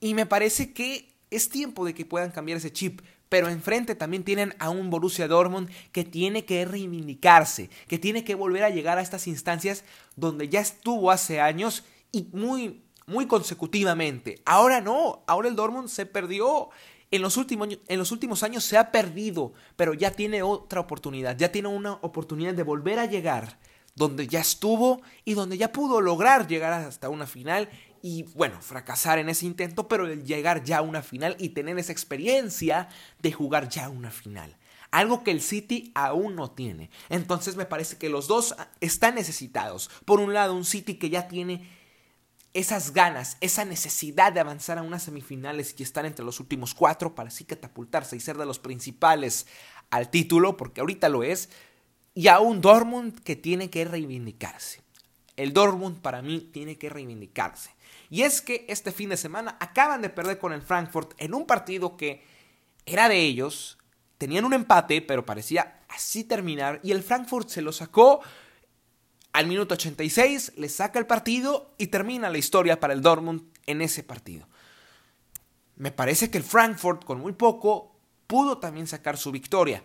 Y 0.00 0.14
me 0.14 0.26
parece 0.26 0.72
que 0.72 1.14
es 1.30 1.48
tiempo 1.48 1.86
de 1.86 1.94
que 1.94 2.04
puedan 2.04 2.30
cambiar 2.32 2.58
ese 2.58 2.72
chip. 2.72 3.00
Pero 3.28 3.48
enfrente 3.48 3.94
también 3.94 4.24
tienen 4.24 4.54
a 4.58 4.70
un 4.70 4.90
Borussia 4.90 5.28
Dortmund 5.28 5.70
que 5.92 6.04
tiene 6.04 6.44
que 6.44 6.64
reivindicarse, 6.64 7.70
que 7.86 7.98
tiene 7.98 8.24
que 8.24 8.34
volver 8.34 8.64
a 8.64 8.70
llegar 8.70 8.98
a 8.98 9.02
estas 9.02 9.26
instancias 9.26 9.84
donde 10.16 10.48
ya 10.48 10.60
estuvo 10.60 11.10
hace 11.10 11.40
años 11.40 11.84
y 12.10 12.28
muy, 12.32 12.82
muy 13.06 13.26
consecutivamente. 13.26 14.40
Ahora 14.44 14.80
no, 14.80 15.22
ahora 15.26 15.48
el 15.48 15.56
Dortmund 15.56 15.88
se 15.88 16.06
perdió. 16.06 16.70
En 17.10 17.22
los, 17.22 17.36
últimos, 17.38 18.42
años 18.42 18.64
se 18.64 18.76
ha 18.76 18.92
perdido, 18.92 19.54
pero 19.76 19.94
ya 19.94 20.10
tiene 20.10 20.42
otra 20.42 20.80
oportunidad, 20.80 21.36
ya 21.38 21.50
tiene 21.50 21.68
una 21.68 21.94
oportunidad 21.94 22.52
de 22.52 22.62
volver 22.62 22.98
a 22.98 23.06
llegar 23.06 23.58
donde 23.94 24.28
ya 24.28 24.40
estuvo 24.40 25.00
y 25.24 25.34
donde 25.34 25.56
ya 25.56 25.72
pudo 25.72 26.00
lograr 26.00 26.46
llegar 26.46 26.72
hasta 26.72 27.08
una 27.08 27.26
final 27.26 27.68
y 28.02 28.24
bueno, 28.34 28.60
fracasar 28.60 29.18
en 29.18 29.28
ese 29.28 29.46
intento, 29.46 29.88
pero 29.88 30.12
llegar 30.14 30.62
ya 30.64 30.78
a 30.78 30.82
una 30.82 31.02
final 31.02 31.34
y 31.38 31.48
tener 31.48 31.78
esa 31.78 31.92
experiencia 31.92 32.88
de 33.20 33.32
jugar 33.32 33.68
ya 33.68 33.88
una 33.88 34.10
final. 34.10 34.56
Algo 34.90 35.24
que 35.24 35.30
el 35.30 35.40
City 35.40 35.90
aún 35.94 36.36
no 36.36 36.50
tiene. 36.50 36.90
Entonces 37.08 37.56
me 37.56 37.66
parece 37.66 37.96
que 37.96 38.08
los 38.08 38.28
dos 38.28 38.54
están 38.80 39.16
necesitados. 39.16 39.90
Por 40.04 40.20
un 40.20 40.32
lado, 40.32 40.54
un 40.54 40.64
City 40.64 40.94
que 40.94 41.10
ya 41.10 41.28
tiene 41.28 41.68
esas 42.54 42.92
ganas, 42.92 43.36
esa 43.40 43.64
necesidad 43.64 44.32
de 44.32 44.40
avanzar 44.40 44.78
a 44.78 44.82
unas 44.82 45.02
semifinales 45.02 45.74
y 45.78 45.82
estar 45.82 46.06
entre 46.06 46.24
los 46.24 46.40
últimos 46.40 46.74
cuatro 46.74 47.14
para 47.14 47.28
así 47.28 47.44
catapultarse 47.44 48.16
y 48.16 48.20
ser 48.20 48.38
de 48.38 48.46
los 48.46 48.58
principales 48.58 49.46
al 49.90 50.10
título, 50.10 50.56
porque 50.56 50.80
ahorita 50.80 51.08
lo 51.08 51.22
es. 51.22 51.50
Y 52.14 52.28
a 52.28 52.40
un 52.40 52.60
Dortmund 52.60 53.20
que 53.20 53.36
tiene 53.36 53.70
que 53.70 53.84
reivindicarse. 53.84 54.82
El 55.36 55.52
Dortmund 55.52 56.00
para 56.00 56.20
mí 56.20 56.50
tiene 56.52 56.76
que 56.78 56.88
reivindicarse. 56.88 57.70
Y 58.10 58.22
es 58.22 58.40
que 58.40 58.64
este 58.68 58.90
fin 58.90 59.10
de 59.10 59.16
semana 59.16 59.56
acaban 59.60 60.02
de 60.02 60.10
perder 60.10 60.38
con 60.38 60.52
el 60.52 60.62
Frankfurt 60.62 61.12
en 61.18 61.34
un 61.34 61.46
partido 61.46 61.96
que 61.96 62.24
era 62.86 63.08
de 63.08 63.20
ellos, 63.20 63.78
tenían 64.16 64.44
un 64.44 64.54
empate, 64.54 65.02
pero 65.02 65.24
parecía 65.24 65.80
así 65.88 66.24
terminar, 66.24 66.80
y 66.82 66.92
el 66.92 67.02
Frankfurt 67.02 67.48
se 67.48 67.62
lo 67.62 67.72
sacó 67.72 68.20
al 69.38 69.46
minuto 69.46 69.74
86, 69.74 70.54
le 70.56 70.68
saca 70.68 70.98
el 70.98 71.06
partido 71.06 71.72
y 71.78 71.86
termina 71.86 72.28
la 72.28 72.38
historia 72.38 72.80
para 72.80 72.92
el 72.92 73.02
Dortmund 73.02 73.44
en 73.66 73.82
ese 73.82 74.02
partido. 74.02 74.48
Me 75.76 75.92
parece 75.92 76.28
que 76.28 76.38
el 76.38 76.42
Frankfurt, 76.42 77.04
con 77.04 77.20
muy 77.20 77.34
poco, 77.34 77.94
pudo 78.26 78.58
también 78.58 78.88
sacar 78.88 79.16
su 79.16 79.30
victoria. 79.30 79.84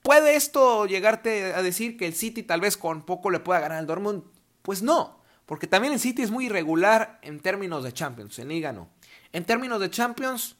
¿Puede 0.00 0.36
esto 0.36 0.86
llegarte 0.86 1.54
a 1.54 1.62
decir 1.62 1.96
que 1.96 2.06
el 2.06 2.14
City 2.14 2.44
tal 2.44 2.60
vez 2.60 2.76
con 2.76 3.04
poco 3.04 3.32
le 3.32 3.40
pueda 3.40 3.58
ganar 3.58 3.78
al 3.78 3.88
Dortmund? 3.88 4.22
Pues 4.62 4.80
no. 4.80 5.20
Porque 5.44 5.66
también 5.66 5.92
el 5.92 5.98
City 5.98 6.22
es 6.22 6.30
muy 6.30 6.46
irregular 6.46 7.18
en 7.22 7.40
términos 7.40 7.82
de 7.82 7.92
Champions, 7.92 8.38
en 8.38 8.46
Liga 8.46 8.70
no. 8.70 8.90
En 9.32 9.44
términos 9.44 9.80
de 9.80 9.90
Champions, 9.90 10.54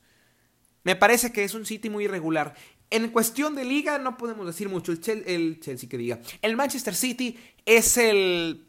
me 0.82 0.96
parece 0.96 1.30
que 1.30 1.44
es 1.44 1.54
un 1.54 1.66
City 1.66 1.88
muy 1.88 2.06
irregular. 2.06 2.56
En 2.92 3.08
cuestión 3.08 3.54
de 3.54 3.64
liga 3.64 3.98
no 3.98 4.18
podemos 4.18 4.46
decir 4.46 4.68
mucho. 4.68 4.92
El, 4.92 5.24
el 5.26 5.60
Chelsea 5.60 5.88
que 5.88 5.96
diga. 5.96 6.20
El 6.42 6.56
Manchester 6.56 6.94
City 6.94 7.38
es 7.64 7.96
el 7.96 8.66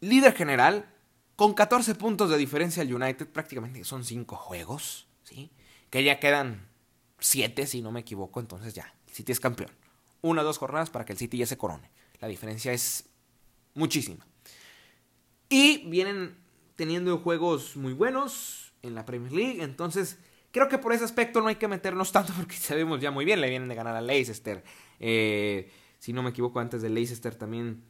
líder 0.00 0.34
general 0.34 0.88
con 1.34 1.52
14 1.52 1.96
puntos 1.96 2.30
de 2.30 2.38
diferencia 2.38 2.80
al 2.80 2.94
United. 2.94 3.26
Prácticamente 3.26 3.82
son 3.82 4.04
5 4.04 4.36
juegos. 4.36 5.08
¿sí? 5.24 5.50
Que 5.90 6.04
ya 6.04 6.20
quedan 6.20 6.68
7 7.18 7.66
si 7.66 7.82
no 7.82 7.90
me 7.90 8.00
equivoco. 8.00 8.38
Entonces 8.38 8.72
ya, 8.72 8.94
el 9.08 9.14
City 9.14 9.32
es 9.32 9.40
campeón. 9.40 9.72
Una 10.20 10.42
o 10.42 10.44
dos 10.44 10.58
jornadas 10.58 10.90
para 10.90 11.04
que 11.04 11.12
el 11.12 11.18
City 11.18 11.38
ya 11.38 11.46
se 11.46 11.58
corone. 11.58 11.90
La 12.20 12.28
diferencia 12.28 12.72
es 12.72 13.06
muchísima. 13.74 14.24
Y 15.48 15.88
vienen 15.88 16.36
teniendo 16.76 17.18
juegos 17.18 17.76
muy 17.76 17.94
buenos 17.94 18.72
en 18.82 18.94
la 18.94 19.04
Premier 19.04 19.32
League. 19.32 19.62
Entonces, 19.62 20.18
creo 20.52 20.68
que 20.68 20.78
por 20.78 20.92
ese 20.92 21.04
aspecto 21.04 21.40
no 21.40 21.48
hay 21.48 21.56
que 21.56 21.66
meternos 21.66 22.12
tanto 22.12 22.32
porque 22.36 22.54
sabemos 22.56 23.00
ya 23.00 23.10
muy 23.10 23.24
bien. 23.24 23.40
Le 23.40 23.50
vienen 23.50 23.68
de 23.68 23.74
ganar 23.74 23.96
a 23.96 24.00
Leicester. 24.00 24.62
Eh, 25.00 25.70
si 25.98 26.12
no 26.12 26.22
me 26.22 26.30
equivoco, 26.30 26.60
antes 26.60 26.82
de 26.82 26.90
Leicester 26.90 27.34
también 27.34 27.82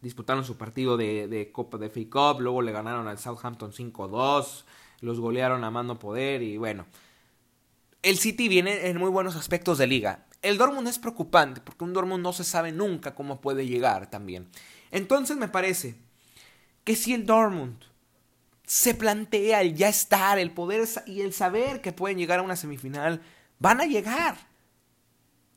disputaron 0.00 0.44
su 0.44 0.56
partido 0.56 0.96
de, 0.96 1.50
Copa 1.52 1.78
de 1.78 1.90
FA 1.90 2.00
Cup. 2.10 2.40
Luego 2.40 2.62
le 2.62 2.72
ganaron 2.72 3.06
al 3.06 3.18
Southampton 3.18 3.72
5-2. 3.72 4.64
Los 5.00 5.20
golearon 5.20 5.62
a 5.62 5.70
mano 5.70 5.98
poder. 5.98 6.42
Y 6.42 6.56
bueno, 6.56 6.86
el 8.02 8.18
City 8.18 8.48
viene 8.48 8.88
en 8.88 8.96
muy 8.98 9.10
buenos 9.10 9.36
aspectos 9.36 9.78
de 9.78 9.86
liga. 9.86 10.26
El 10.40 10.56
Dortmund 10.56 10.86
es 10.86 11.00
preocupante 11.00 11.60
porque 11.60 11.82
un 11.82 11.92
Dortmund 11.92 12.22
no 12.22 12.32
se 12.32 12.44
sabe 12.44 12.70
nunca 12.70 13.14
cómo 13.14 13.40
puede 13.40 13.66
llegar 13.66 14.08
también. 14.08 14.48
Entonces 14.92 15.36
me 15.36 15.48
parece 15.48 15.96
que 16.84 16.94
si 16.94 17.12
el 17.12 17.26
Dortmund 17.26 17.87
se 18.68 18.94
plantea 18.94 19.62
el 19.62 19.74
ya 19.74 19.88
estar, 19.88 20.38
el 20.38 20.50
poder 20.50 20.86
y 21.06 21.22
el 21.22 21.32
saber 21.32 21.80
que 21.80 21.92
pueden 21.92 22.18
llegar 22.18 22.40
a 22.40 22.42
una 22.42 22.54
semifinal, 22.54 23.22
van 23.58 23.80
a 23.80 23.86
llegar. 23.86 24.36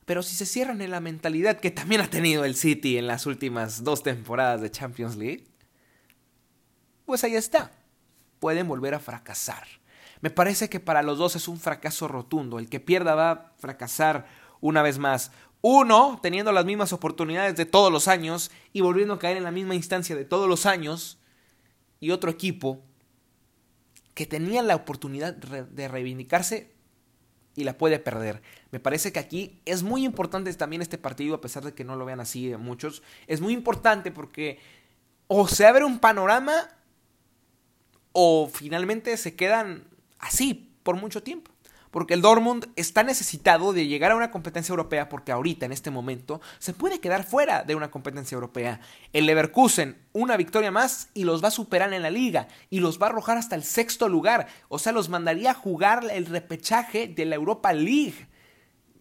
Pero 0.06 0.24
si 0.24 0.34
se 0.34 0.46
cierran 0.46 0.82
en 0.82 0.92
la 0.92 1.02
mentalidad 1.02 1.60
que 1.60 1.72
también 1.72 2.00
ha 2.00 2.10
tenido 2.10 2.46
el 2.46 2.56
City 2.56 2.98
en 2.98 3.08
las 3.08 3.26
últimas 3.26 3.84
dos 3.84 4.02
temporadas 4.02 4.62
de 4.62 4.72
Champions 4.72 5.18
League, 5.18 5.44
pues 7.06 7.26
ahí 7.26 7.36
está. 7.36 7.74
Pueden 8.40 8.70
volver 8.70 8.94
a 8.94 9.00
fracasar. 9.00 9.68
Me 10.22 10.30
parece 10.30 10.70
que 10.70 10.80
para 10.80 11.04
los 11.04 11.18
dos 11.18 11.36
es 11.36 11.50
un 11.50 11.60
fracaso 11.60 12.08
rotundo. 12.08 12.60
El 12.60 12.70
que 12.70 12.80
pierda 12.80 13.14
va 13.14 13.32
a 13.32 13.52
fracasar 13.58 14.26
una 14.62 14.82
vez 14.84 15.00
más. 15.00 15.34
Uno, 15.60 16.18
teniendo 16.24 16.54
las 16.54 16.64
mismas 16.64 16.94
oportunidades 16.94 17.58
de 17.58 17.66
todos 17.66 17.92
los 17.92 18.08
años 18.08 18.52
y 18.72 18.80
volviendo 18.80 19.16
a 19.16 19.20
caer 19.20 19.36
en 19.36 19.44
la 19.44 19.52
misma 19.52 19.76
instancia 19.76 20.16
de 20.16 20.24
todos 20.24 20.48
los 20.48 20.66
años. 20.66 21.20
Y 22.00 22.12
otro 22.12 22.32
equipo 22.32 22.82
que 24.14 24.26
tenía 24.26 24.62
la 24.62 24.76
oportunidad 24.76 25.34
de 25.34 25.88
reivindicarse 25.88 26.72
y 27.56 27.64
la 27.64 27.78
puede 27.78 28.00
perder. 28.00 28.42
Me 28.72 28.80
parece 28.80 29.12
que 29.12 29.20
aquí 29.20 29.62
es 29.66 29.84
muy 29.84 30.06
importante 30.06 30.54
también 30.54 30.82
este 30.82 30.98
partido, 30.98 31.36
a 31.36 31.42
pesar 31.42 31.64
de 31.64 31.74
que 31.74 31.84
no 31.84 31.96
lo 31.96 32.06
vean 32.06 32.20
así 32.20 32.54
muchos. 32.58 33.04
Es 33.28 33.42
muy 33.42 33.54
importante 33.54 34.12
porque 34.12 34.60
o 35.28 35.48
se 35.48 35.66
abre 35.66 35.86
un 35.86 36.00
panorama 36.00 36.54
o 38.14 38.50
finalmente 38.54 39.16
se 39.18 39.36
quedan 39.36 39.88
así 40.20 40.76
por 40.84 40.96
mucho 40.96 41.24
tiempo. 41.24 41.51
Porque 41.92 42.14
el 42.14 42.22
Dortmund 42.22 42.68
está 42.78 43.04
necesitado 43.04 43.74
de 43.74 43.86
llegar 43.86 44.12
a 44.12 44.16
una 44.16 44.32
competencia 44.32 44.72
europea 44.72 45.10
porque 45.10 45.34
ahorita, 45.34 45.66
en 45.66 45.74
este 45.74 45.92
momento, 45.92 46.40
se 46.58 46.74
puede 46.74 47.02
quedar 47.02 47.26
fuera 47.26 47.64
de 47.64 47.76
una 47.76 47.92
competencia 47.92 48.36
europea. 48.36 48.80
El 49.12 49.26
Leverkusen, 49.26 49.98
una 50.14 50.38
victoria 50.38 50.72
más 50.72 51.10
y 51.14 51.26
los 51.26 51.44
va 51.44 51.50
a 51.50 51.52
superar 51.52 51.94
en 51.94 52.02
la 52.02 52.10
liga 52.10 52.48
y 52.70 52.80
los 52.80 53.00
va 53.00 53.08
a 53.08 53.10
arrojar 53.10 53.38
hasta 53.38 53.56
el 53.56 53.64
sexto 53.64 54.08
lugar. 54.08 54.48
O 54.70 54.80
sea, 54.80 54.94
los 54.94 55.10
mandaría 55.10 55.52
a 55.52 55.56
jugar 55.56 56.08
el 56.12 56.26
repechaje 56.28 57.10
de 57.10 57.26
la 57.26 57.36
Europa 57.36 57.74
League. 57.74 58.28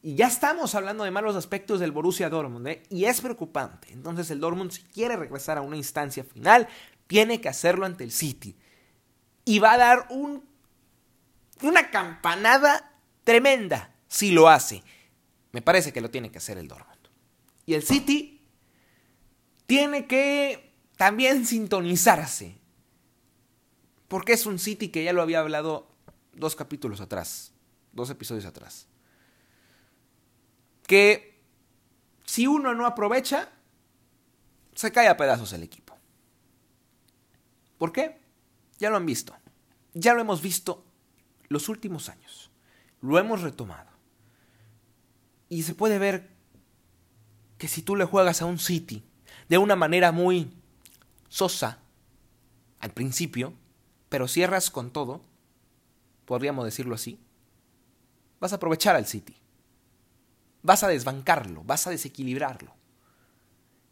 Y 0.03 0.15
ya 0.15 0.27
estamos 0.27 0.75
hablando 0.75 1.05
de 1.05 1.11
malos 1.11 1.37
aspectos 1.37 1.79
del 1.79 1.93
Borussia 1.93 2.29
Dortmund, 2.29 2.67
¿eh? 2.67 2.83
y 2.89 3.05
es 3.05 3.21
preocupante. 3.21 3.93
Entonces 3.93 4.31
el 4.31 4.41
Dortmund, 4.41 4.73
si 4.73 4.83
quiere 4.83 5.15
regresar 5.15 5.59
a 5.59 5.63
una 5.63 5.77
instancia 5.77 6.25
final, 6.25 6.67
tiene 7.07 7.41
que 7.41 7.51
hacerlo 7.51 7.87
ante 7.87 8.03
el 8.03 8.11
City. 8.11 8.57
Y 9.45 9.59
va 9.59 9.75
a 9.75 9.79
dar 9.79 10.07
un 10.11 10.50
una 11.63 11.91
campanada 11.91 12.93
tremenda 13.25 13.95
si 14.09 14.31
lo 14.31 14.49
hace. 14.49 14.83
Me 15.53 15.63
parece 15.63 15.93
que 15.93 16.01
lo 16.01 16.11
tiene 16.11 16.31
que 16.31 16.39
hacer 16.39 16.59
el 16.59 16.69
Dortmund. 16.69 16.99
Y 17.67 17.75
el 17.75 17.83
City 17.83 18.47
tiene 19.67 20.07
que 20.07 20.75
también 20.97 21.47
sintonizarse. 21.47 22.59
Porque 24.09 24.33
es 24.33 24.47
un 24.47 24.59
City 24.59 24.89
que 24.89 25.05
ya 25.05 25.13
lo 25.13 25.23
había 25.23 25.41
hablado 25.41 25.89
dos 26.33 26.57
capítulos 26.57 27.01
atrás, 27.01 27.53
dos 27.93 28.11
episodios 28.11 28.45
atrás. 28.45 28.89
Que 30.87 31.41
si 32.25 32.47
uno 32.47 32.75
no 32.75 32.87
aprovecha, 32.87 33.49
se 34.75 34.91
cae 34.91 35.09
a 35.09 35.17
pedazos 35.17 35.53
el 35.53 35.63
equipo. 35.63 35.97
¿Por 37.79 37.93
qué? 37.93 38.21
Ya 38.79 38.91
lo 38.91 38.97
han 38.97 39.07
visto. 39.07 39.37
Ya 39.95 40.15
lo 40.15 40.21
hemos 40.21 40.43
visto 40.43 40.85
los 41.51 41.69
últimos 41.69 42.09
años. 42.09 42.51
Lo 43.03 43.19
hemos 43.19 43.43
retomado. 43.43 43.91
Y 45.49 45.65
se 45.65 45.75
puede 45.75 45.99
ver 45.99 46.31
que 47.59 47.69
si 47.69 47.83
tú 47.83 47.97
le 47.97 48.05
juegas 48.05 48.41
a 48.41 48.47
un 48.47 48.59
City 48.59 49.03
de 49.49 49.59
una 49.59 49.77
manera 49.77 50.13
muy 50.13 50.53
sosa 51.29 51.81
al 52.79 52.93
principio, 52.93 53.53
pero 54.09 54.29
cierras 54.29 54.71
con 54.71 54.93
todo, 54.93 55.23
podríamos 56.25 56.65
decirlo 56.65 56.95
así, 56.95 57.19
vas 58.39 58.53
a 58.53 58.57
aprovechar 58.57 58.95
al 58.95 59.07
City. 59.07 59.35
Vas 60.63 60.85
a 60.85 60.89
desbancarlo, 60.89 61.65
vas 61.65 61.87
a 61.87 61.91
desequilibrarlo. 61.91 62.75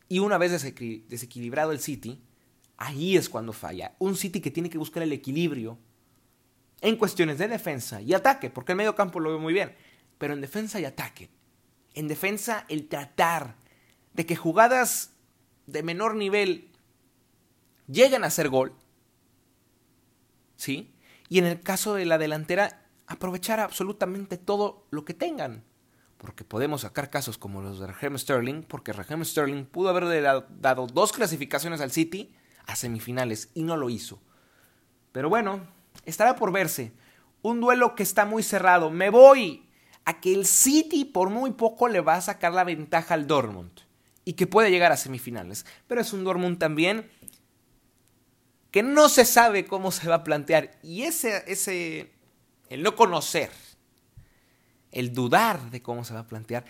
Y 0.08 0.20
una 0.20 0.38
vez 0.38 0.52
desequilibrado 0.62 1.72
el 1.72 1.80
City, 1.80 2.22
ahí 2.76 3.16
es 3.16 3.28
cuando 3.28 3.52
falla. 3.52 3.96
Un 3.98 4.14
City 4.14 4.40
que 4.40 4.52
tiene 4.52 4.70
que 4.70 4.78
buscar 4.78 5.02
el 5.02 5.12
equilibrio 5.12 5.76
en 6.80 6.96
cuestiones 6.96 7.38
de 7.38 7.48
defensa 7.48 8.00
y 8.00 8.14
ataque, 8.14 8.50
porque 8.50 8.72
el 8.72 8.78
medio 8.78 8.94
campo 8.94 9.20
lo 9.20 9.30
veo 9.30 9.38
muy 9.38 9.52
bien, 9.52 9.74
pero 10.18 10.34
en 10.34 10.40
defensa 10.40 10.80
y 10.80 10.84
ataque. 10.84 11.30
En 11.94 12.08
defensa, 12.08 12.64
el 12.68 12.88
tratar 12.88 13.56
de 14.14 14.26
que 14.26 14.36
jugadas 14.36 15.12
de 15.66 15.82
menor 15.82 16.14
nivel 16.14 16.70
lleguen 17.86 18.24
a 18.24 18.30
ser 18.30 18.48
gol. 18.48 18.74
¿Sí? 20.56 20.94
Y 21.28 21.38
en 21.38 21.46
el 21.46 21.60
caso 21.60 21.94
de 21.94 22.06
la 22.06 22.18
delantera, 22.18 22.86
aprovechar 23.06 23.60
absolutamente 23.60 24.38
todo 24.38 24.86
lo 24.90 25.04
que 25.04 25.14
tengan. 25.14 25.64
Porque 26.16 26.44
podemos 26.44 26.80
sacar 26.80 27.10
casos 27.10 27.38
como 27.38 27.62
los 27.62 27.78
de 27.78 27.86
Raheem 27.86 28.18
Sterling, 28.18 28.62
porque 28.62 28.92
Raheem 28.92 29.24
Sterling 29.24 29.66
pudo 29.66 29.88
haber 29.88 30.22
dado 30.60 30.86
dos 30.86 31.12
clasificaciones 31.12 31.80
al 31.80 31.92
City 31.92 32.34
a 32.66 32.76
semifinales 32.76 33.50
y 33.54 33.62
no 33.62 33.76
lo 33.76 33.88
hizo. 33.88 34.20
Pero 35.12 35.28
bueno, 35.28 35.66
estará 36.04 36.36
por 36.36 36.52
verse. 36.52 36.92
Un 37.42 37.60
duelo 37.60 37.94
que 37.94 38.02
está 38.02 38.24
muy 38.24 38.42
cerrado. 38.42 38.90
Me 38.90 39.10
voy 39.10 39.68
a 40.04 40.20
que 40.20 40.32
el 40.32 40.46
City 40.46 41.04
por 41.04 41.30
muy 41.30 41.52
poco 41.52 41.88
le 41.88 42.00
va 42.00 42.14
a 42.14 42.20
sacar 42.20 42.52
la 42.52 42.64
ventaja 42.64 43.14
al 43.14 43.26
Dortmund 43.26 43.70
y 44.24 44.34
que 44.34 44.46
puede 44.46 44.70
llegar 44.70 44.92
a 44.92 44.96
semifinales. 44.96 45.66
Pero 45.86 46.00
es 46.00 46.12
un 46.12 46.24
Dortmund 46.24 46.58
también 46.58 47.10
que 48.70 48.82
no 48.82 49.08
se 49.08 49.24
sabe 49.24 49.66
cómo 49.66 49.90
se 49.90 50.08
va 50.08 50.16
a 50.16 50.24
plantear 50.24 50.78
y 50.82 51.02
ese 51.02 51.44
ese 51.46 52.12
el 52.68 52.82
no 52.82 52.94
conocer, 52.96 53.50
el 54.92 55.12
dudar 55.12 55.70
de 55.70 55.80
cómo 55.80 56.04
se 56.04 56.14
va 56.14 56.20
a 56.20 56.26
plantear 56.26 56.64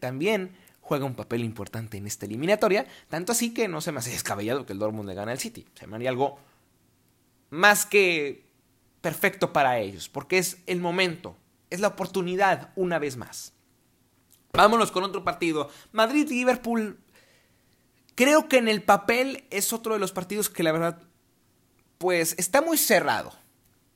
también 0.00 0.56
juega 0.80 1.04
un 1.04 1.14
papel 1.14 1.44
importante 1.44 1.98
en 1.98 2.06
esta 2.06 2.24
eliminatoria, 2.24 2.86
tanto 3.08 3.32
así 3.32 3.52
que 3.52 3.68
no 3.68 3.82
se 3.82 3.92
me 3.92 3.98
hace 3.98 4.10
descabellado 4.10 4.64
que 4.64 4.72
el 4.72 4.78
Dortmund 4.78 5.08
le 5.08 5.14
gane 5.14 5.32
al 5.32 5.38
City. 5.38 5.66
Se 5.74 5.86
me 5.86 5.96
haría 5.96 6.08
algo 6.08 6.38
más 7.50 7.86
que 7.86 8.46
perfecto 9.00 9.52
para 9.52 9.78
ellos, 9.78 10.08
porque 10.08 10.38
es 10.38 10.58
el 10.66 10.80
momento, 10.80 11.36
es 11.70 11.80
la 11.80 11.88
oportunidad 11.88 12.72
una 12.76 12.98
vez 12.98 13.16
más. 13.16 13.52
Vámonos 14.52 14.90
con 14.90 15.04
otro 15.04 15.24
partido. 15.24 15.70
Madrid 15.92 16.28
y 16.30 16.34
Liverpool. 16.34 16.98
Creo 18.14 18.48
que 18.48 18.58
en 18.58 18.68
el 18.68 18.82
papel 18.82 19.44
es 19.50 19.72
otro 19.72 19.94
de 19.94 20.00
los 20.00 20.12
partidos 20.12 20.48
que 20.48 20.62
la 20.62 20.72
verdad, 20.72 21.00
pues 21.98 22.34
está 22.38 22.62
muy 22.62 22.76
cerrado. 22.78 23.32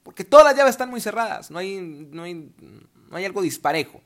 Porque 0.02 0.24
todas 0.24 0.44
las 0.44 0.56
llaves 0.56 0.72
están 0.72 0.90
muy 0.90 1.00
cerradas. 1.00 1.50
No 1.50 1.58
hay, 1.58 1.80
no 2.10 2.22
hay, 2.22 2.34
no 2.34 3.16
hay 3.16 3.24
algo 3.24 3.42
disparejo. 3.42 4.00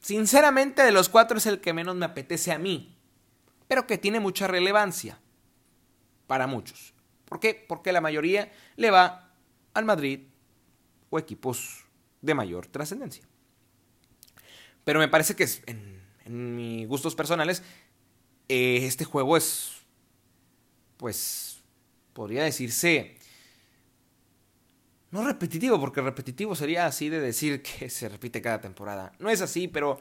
Sinceramente, 0.00 0.82
de 0.82 0.92
los 0.92 1.08
cuatro 1.08 1.38
es 1.38 1.46
el 1.46 1.60
que 1.60 1.72
menos 1.72 1.96
me 1.96 2.06
apetece 2.06 2.52
a 2.52 2.58
mí. 2.58 2.96
Pero 3.68 3.86
que 3.86 3.98
tiene 3.98 4.20
mucha 4.20 4.46
relevancia. 4.46 5.18
Para 6.26 6.46
muchos. 6.46 6.94
¿Por 7.30 7.38
qué? 7.38 7.64
Porque 7.68 7.92
la 7.92 8.00
mayoría 8.00 8.52
le 8.74 8.90
va 8.90 9.32
al 9.72 9.84
Madrid 9.84 10.22
o 11.10 11.18
equipos 11.18 11.84
de 12.20 12.34
mayor 12.34 12.66
trascendencia. 12.66 13.22
Pero 14.82 14.98
me 14.98 15.06
parece 15.06 15.36
que 15.36 15.46
en, 15.66 16.00
mis 16.56 16.88
gustos 16.88 17.14
personales, 17.14 17.62
eh, 18.48 18.80
este 18.82 19.04
juego 19.04 19.36
es, 19.36 19.76
pues, 20.96 21.62
podría 22.14 22.42
decirse, 22.42 23.16
no 25.12 25.24
repetitivo, 25.24 25.78
porque 25.78 26.00
repetitivo 26.00 26.56
sería 26.56 26.86
así 26.86 27.08
de 27.10 27.20
decir 27.20 27.62
que 27.62 27.90
se 27.90 28.08
repite 28.08 28.42
cada 28.42 28.60
temporada. 28.60 29.12
No 29.20 29.30
es 29.30 29.40
así, 29.40 29.68
pero 29.68 30.00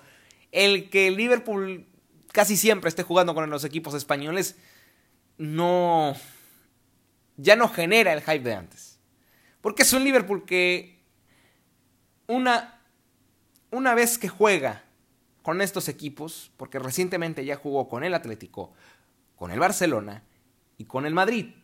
el 0.52 0.90
que 0.90 1.12
Liverpool 1.12 1.86
casi 2.32 2.58
siempre 2.58 2.90
esté 2.90 3.04
jugando 3.04 3.36
con 3.36 3.48
los 3.52 3.64
equipos 3.66 3.94
españoles, 3.94 4.56
no, 5.38 6.16
ya 7.42 7.56
no 7.56 7.70
genera 7.70 8.14
el 8.14 8.22
hype 8.22 8.42
de 8.42 8.54
antes. 8.54 9.00
Porque 9.62 9.84
es 9.84 9.94
un 9.94 10.04
Liverpool 10.04 10.46
que 10.46 11.00
una, 12.28 12.82
una 13.72 13.94
vez 13.94 14.18
que 14.18 14.28
juega 14.28 14.84
con 15.42 15.62
estos 15.62 15.88
equipos, 15.88 16.52
porque 16.58 16.80
recientemente 16.80 17.46
ya 17.46 17.56
jugó 17.56 17.88
con 17.88 18.04
el 18.04 18.14
Atlético, 18.14 18.74
con 19.36 19.52
el 19.52 19.60
Barcelona 19.60 20.24
y 20.78 20.86
con 20.86 21.06
el 21.06 21.14
Madrid. 21.14 21.56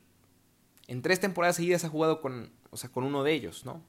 En 0.88 1.02
tres 1.02 1.20
temporadas 1.20 1.58
seguidas 1.58 1.84
ha 1.84 1.90
jugado 1.90 2.22
con, 2.22 2.52
o 2.70 2.78
sea, 2.78 2.90
con 2.90 3.04
uno 3.04 3.24
de 3.24 3.34
ellos, 3.34 3.66
¿no? 3.66 3.84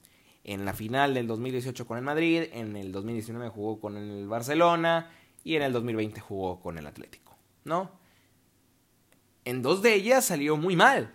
En 0.44 0.64
la 0.64 0.74
final 0.74 1.14
del 1.14 1.26
2018 1.26 1.86
con 1.86 1.98
el 1.98 2.04
Madrid, 2.04 2.44
en 2.52 2.76
el 2.76 2.92
2019 2.92 3.48
jugó 3.48 3.80
con 3.80 3.96
el 3.96 4.26
Barcelona 4.28 5.10
y 5.44 5.56
en 5.56 5.62
el 5.62 5.72
2020 5.72 6.20
jugó 6.20 6.60
con 6.60 6.78
el 6.78 6.86
Atlético, 6.86 7.36
¿no? 7.64 7.90
En 9.44 9.62
dos 9.62 9.82
de 9.82 9.94
ellas 9.94 10.24
salió 10.24 10.56
muy 10.56 10.74
mal. 10.74 11.12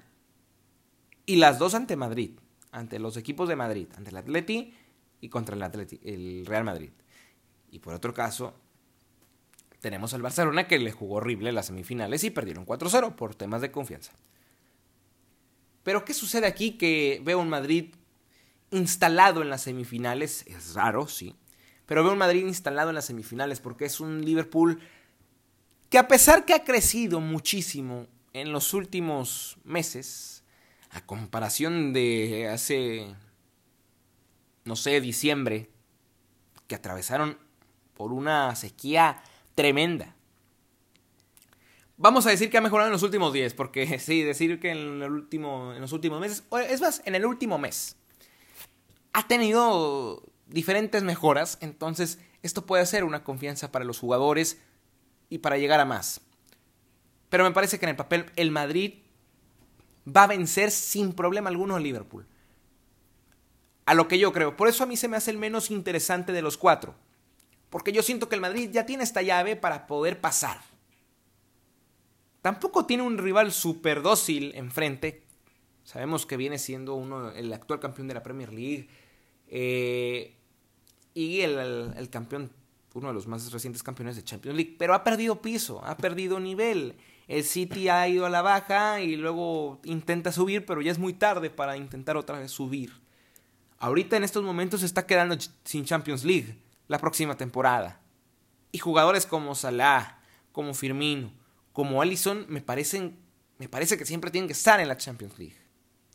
Y 1.25 1.35
las 1.35 1.59
dos 1.59 1.75
ante 1.75 1.95
Madrid, 1.95 2.31
ante 2.71 2.99
los 2.99 3.17
equipos 3.17 3.47
de 3.47 3.55
Madrid, 3.55 3.87
ante 3.95 4.09
el 4.09 4.17
Atleti 4.17 4.73
y 5.19 5.29
contra 5.29 5.55
el, 5.55 5.63
Atleti, 5.63 5.99
el 6.03 6.45
Real 6.45 6.63
Madrid. 6.63 6.91
Y 7.69 7.79
por 7.79 7.93
otro 7.93 8.13
caso, 8.13 8.53
tenemos 9.79 10.13
al 10.13 10.21
Barcelona 10.21 10.67
que 10.67 10.79
le 10.79 10.91
jugó 10.91 11.15
horrible 11.15 11.51
las 11.51 11.67
semifinales 11.67 12.23
y 12.23 12.29
perdieron 12.29 12.65
4-0 12.65 13.15
por 13.15 13.35
temas 13.35 13.61
de 13.61 13.71
confianza. 13.71 14.13
Pero 15.83 16.05
¿qué 16.05 16.13
sucede 16.13 16.47
aquí? 16.47 16.77
Que 16.77 17.21
veo 17.23 17.39
un 17.39 17.49
Madrid 17.49 17.95
instalado 18.69 19.41
en 19.41 19.49
las 19.49 19.63
semifinales, 19.63 20.45
es 20.47 20.73
raro, 20.75 21.07
sí, 21.07 21.35
pero 21.85 22.03
veo 22.03 22.13
un 22.13 22.19
Madrid 22.19 22.45
instalado 22.45 22.89
en 22.89 22.95
las 22.95 23.05
semifinales 23.05 23.59
porque 23.59 23.85
es 23.85 23.99
un 23.99 24.23
Liverpool 24.23 24.79
que 25.89 25.97
a 25.97 26.07
pesar 26.07 26.45
que 26.45 26.53
ha 26.53 26.63
crecido 26.63 27.19
muchísimo 27.19 28.07
en 28.31 28.53
los 28.53 28.73
últimos 28.73 29.57
meses, 29.65 30.40
a 30.91 31.05
comparación 31.05 31.93
de 31.93 32.49
hace, 32.49 33.15
no 34.65 34.75
sé, 34.75 34.99
diciembre, 35.01 35.69
que 36.67 36.75
atravesaron 36.75 37.37
por 37.93 38.11
una 38.11 38.55
sequía 38.55 39.23
tremenda. 39.55 40.15
Vamos 41.97 42.25
a 42.25 42.31
decir 42.31 42.49
que 42.49 42.57
ha 42.57 42.61
mejorado 42.61 42.87
en 42.87 42.93
los 42.93 43.03
últimos 43.03 43.31
10, 43.31 43.53
porque 43.53 43.99
sí, 43.99 44.23
decir 44.23 44.59
que 44.59 44.71
en, 44.71 45.01
en 45.01 45.81
los 45.81 45.91
últimos 45.93 46.19
meses, 46.19 46.43
es 46.69 46.81
más, 46.81 47.01
en 47.05 47.15
el 47.15 47.25
último 47.25 47.57
mes, 47.57 47.95
ha 49.13 49.27
tenido 49.27 50.23
diferentes 50.47 51.03
mejoras, 51.03 51.57
entonces 51.61 52.19
esto 52.43 52.65
puede 52.65 52.85
ser 52.85 53.03
una 53.03 53.23
confianza 53.23 53.71
para 53.71 53.85
los 53.85 53.99
jugadores 53.99 54.59
y 55.29 55.39
para 55.39 55.57
llegar 55.57 55.79
a 55.79 55.85
más. 55.85 56.21
Pero 57.29 57.45
me 57.45 57.51
parece 57.51 57.79
que 57.79 57.85
en 57.85 57.91
el 57.91 57.95
papel 57.95 58.25
el 58.35 58.51
Madrid 58.51 59.00
va 60.07 60.23
a 60.23 60.27
vencer 60.27 60.71
sin 60.71 61.13
problema 61.13 61.49
alguno 61.49 61.75
al 61.75 61.83
Liverpool. 61.83 62.25
A 63.85 63.93
lo 63.93 64.07
que 64.07 64.19
yo 64.19 64.31
creo. 64.31 64.55
Por 64.55 64.67
eso 64.67 64.83
a 64.83 64.87
mí 64.87 64.97
se 64.97 65.07
me 65.07 65.17
hace 65.17 65.31
el 65.31 65.37
menos 65.37 65.71
interesante 65.71 66.31
de 66.31 66.41
los 66.41 66.57
cuatro. 66.57 66.95
Porque 67.69 67.91
yo 67.91 68.03
siento 68.03 68.29
que 68.29 68.35
el 68.35 68.41
Madrid 68.41 68.69
ya 68.71 68.85
tiene 68.85 69.03
esta 69.03 69.21
llave 69.21 69.55
para 69.55 69.87
poder 69.87 70.19
pasar. 70.19 70.61
Tampoco 72.41 72.85
tiene 72.85 73.03
un 73.03 73.17
rival 73.17 73.51
súper 73.51 74.01
dócil 74.01 74.51
enfrente. 74.55 75.23
Sabemos 75.83 76.25
que 76.25 76.37
viene 76.37 76.57
siendo 76.57 76.95
uno, 76.95 77.31
el 77.31 77.51
actual 77.53 77.79
campeón 77.79 78.07
de 78.07 78.13
la 78.13 78.23
Premier 78.23 78.51
League. 78.51 78.87
Eh, 79.47 80.35
y 81.13 81.41
el, 81.41 82.09
campeón, 82.09 82.51
uno 82.93 83.09
de 83.09 83.13
los 83.13 83.27
más 83.27 83.51
recientes 83.51 83.83
campeones 83.83 84.15
de 84.15 84.23
Champions 84.23 84.55
League, 84.55 84.75
pero 84.77 84.93
ha 84.93 85.03
perdido 85.03 85.41
piso, 85.41 85.83
ha 85.83 85.97
perdido 85.97 86.39
nivel. 86.39 86.95
El 87.31 87.45
City 87.45 87.87
ha 87.87 88.05
ido 88.09 88.25
a 88.25 88.29
la 88.29 88.41
baja 88.41 88.99
y 88.99 89.15
luego 89.15 89.79
intenta 89.85 90.33
subir, 90.33 90.65
pero 90.65 90.81
ya 90.81 90.91
es 90.91 90.99
muy 90.99 91.13
tarde 91.13 91.49
para 91.49 91.77
intentar 91.77 92.17
otra 92.17 92.37
vez 92.37 92.51
subir. 92.51 92.91
Ahorita 93.79 94.17
en 94.17 94.25
estos 94.25 94.43
momentos 94.43 94.81
se 94.81 94.85
está 94.85 95.07
quedando 95.07 95.37
sin 95.63 95.85
Champions 95.85 96.25
League 96.25 96.57
la 96.89 96.99
próxima 96.99 97.37
temporada. 97.37 98.01
Y 98.73 98.79
jugadores 98.79 99.25
como 99.25 99.55
Salah, 99.55 100.19
como 100.51 100.73
Firmino, 100.73 101.31
como 101.71 102.01
Allison 102.01 102.45
me 102.49 102.59
parecen 102.59 103.17
me 103.57 103.69
parece 103.69 103.97
que 103.97 104.05
siempre 104.05 104.29
tienen 104.29 104.49
que 104.49 104.53
estar 104.53 104.81
en 104.81 104.89
la 104.89 104.97
Champions 104.97 105.39
League. 105.39 105.55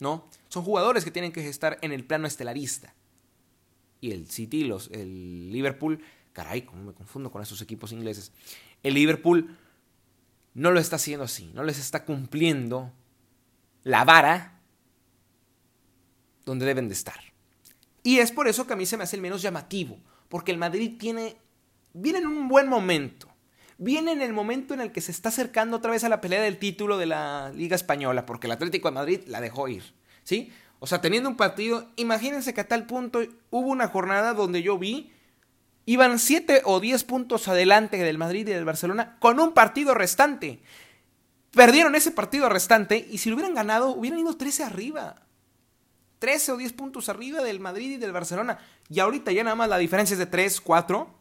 ¿No? 0.00 0.29
Son 0.50 0.64
jugadores 0.64 1.02
que 1.02 1.11
tienen 1.11 1.33
que 1.33 1.48
estar 1.48 1.79
en 1.81 1.92
el 1.92 2.05
plano 2.05 2.26
estelarista 2.26 2.94
y 4.02 4.11
el 4.11 4.29
City, 4.29 4.64
los, 4.64 4.90
el 4.92 5.50
Liverpool, 5.50 6.02
caray, 6.35 6.62
cómo 6.62 6.85
me 6.85 6.92
confundo 6.92 7.31
con 7.31 7.40
esos 7.40 7.62
equipos 7.62 7.92
ingleses. 7.92 8.33
El 8.83 8.92
Liverpool 8.92 9.57
no 10.57 10.71
lo 10.71 10.81
está 10.81 10.97
haciendo 10.97 11.27
así, 11.27 11.51
no 11.55 11.62
les 11.62 11.79
está 11.79 12.07
cumpliendo 12.07 12.90
la 13.85 14.05
vara 14.05 14.59
donde 16.47 16.64
deben 16.64 16.88
de 16.88 16.95
estar. 16.95 17.21
Y 18.03 18.21
es 18.21 18.33
por 18.33 18.49
eso 18.49 18.66
que 18.66 18.73
a 18.73 18.77
mí 18.77 18.87
se 18.87 18.97
me 18.97 19.05
hace 19.05 19.16
el 19.16 19.23
menos 19.23 19.42
llamativo, 19.42 19.99
porque 20.31 20.53
el 20.53 20.59
Madrid 20.59 20.97
tiene 20.99 21.37
viene 21.92 22.21
en 22.21 22.27
un 22.27 22.49
buen 22.49 22.69
momento. 22.69 23.29
Viene 23.77 24.12
en 24.12 24.23
el 24.23 24.33
momento 24.33 24.73
en 24.73 24.81
el 24.81 24.92
que 24.92 25.03
se 25.03 25.12
está 25.12 25.29
acercando 25.29 25.77
otra 25.77 25.90
vez 25.90 26.05
a 26.05 26.09
la 26.09 26.23
pelea 26.23 26.40
del 26.40 26.59
título 26.59 26.97
de 26.97 27.05
la 27.05 27.53
Liga 27.55 27.77
Española, 27.77 28.25
porque 28.25 28.47
el 28.47 28.53
Atlético 28.53 28.88
de 28.88 28.95
Madrid 28.95 29.21
la 29.27 29.42
dejó 29.42 29.69
ir, 29.69 29.83
¿sí? 30.25 30.51
O 30.79 30.87
sea, 30.87 31.03
teniendo 31.03 31.29
un 31.29 31.37
partido, 31.37 31.90
imagínense 31.97 32.55
que 32.55 32.62
a 32.62 32.69
tal 32.69 32.87
punto 32.87 33.21
hubo 33.51 33.69
una 33.69 33.88
jornada 33.88 34.33
donde 34.33 34.62
yo 34.62 34.79
vi, 34.79 35.12
iban 35.87 36.18
7 36.18 36.62
o 36.64 36.81
10 36.81 37.05
puntos 37.05 37.49
adelante 37.49 37.96
del 37.96 38.18
Madrid 38.18 38.46
y 38.46 38.53
del 38.53 38.64
Barcelona 38.64 39.16
con 39.18 39.40
un 39.40 39.53
partido 39.53 39.94
restante. 39.94 40.61
Perdieron 41.53 41.94
ese 41.94 42.11
partido 42.11 42.49
restante 42.49 43.07
y 43.11 43.18
si 43.18 43.31
lo 43.31 43.37
hubieran 43.37 43.55
ganado, 43.55 43.90
hubieran 43.90 44.18
ido 44.18 44.37
13 44.37 44.64
arriba. 44.64 45.22
13 46.18 46.53
o 46.53 46.57
10 46.57 46.72
puntos 46.72 47.09
arriba 47.09 47.42
del 47.42 47.61
Madrid 47.61 47.92
y 47.92 47.96
del 47.96 48.12
Barcelona. 48.12 48.59
Y 48.90 49.01
ahorita 49.01 49.33
ya 49.33 49.44
nada 49.44 49.57
más 49.57 49.68
la 49.68 49.79
diferencia 49.79 50.14
es 50.14 50.18
de 50.18 50.27
3, 50.27 50.61
4. 50.61 51.14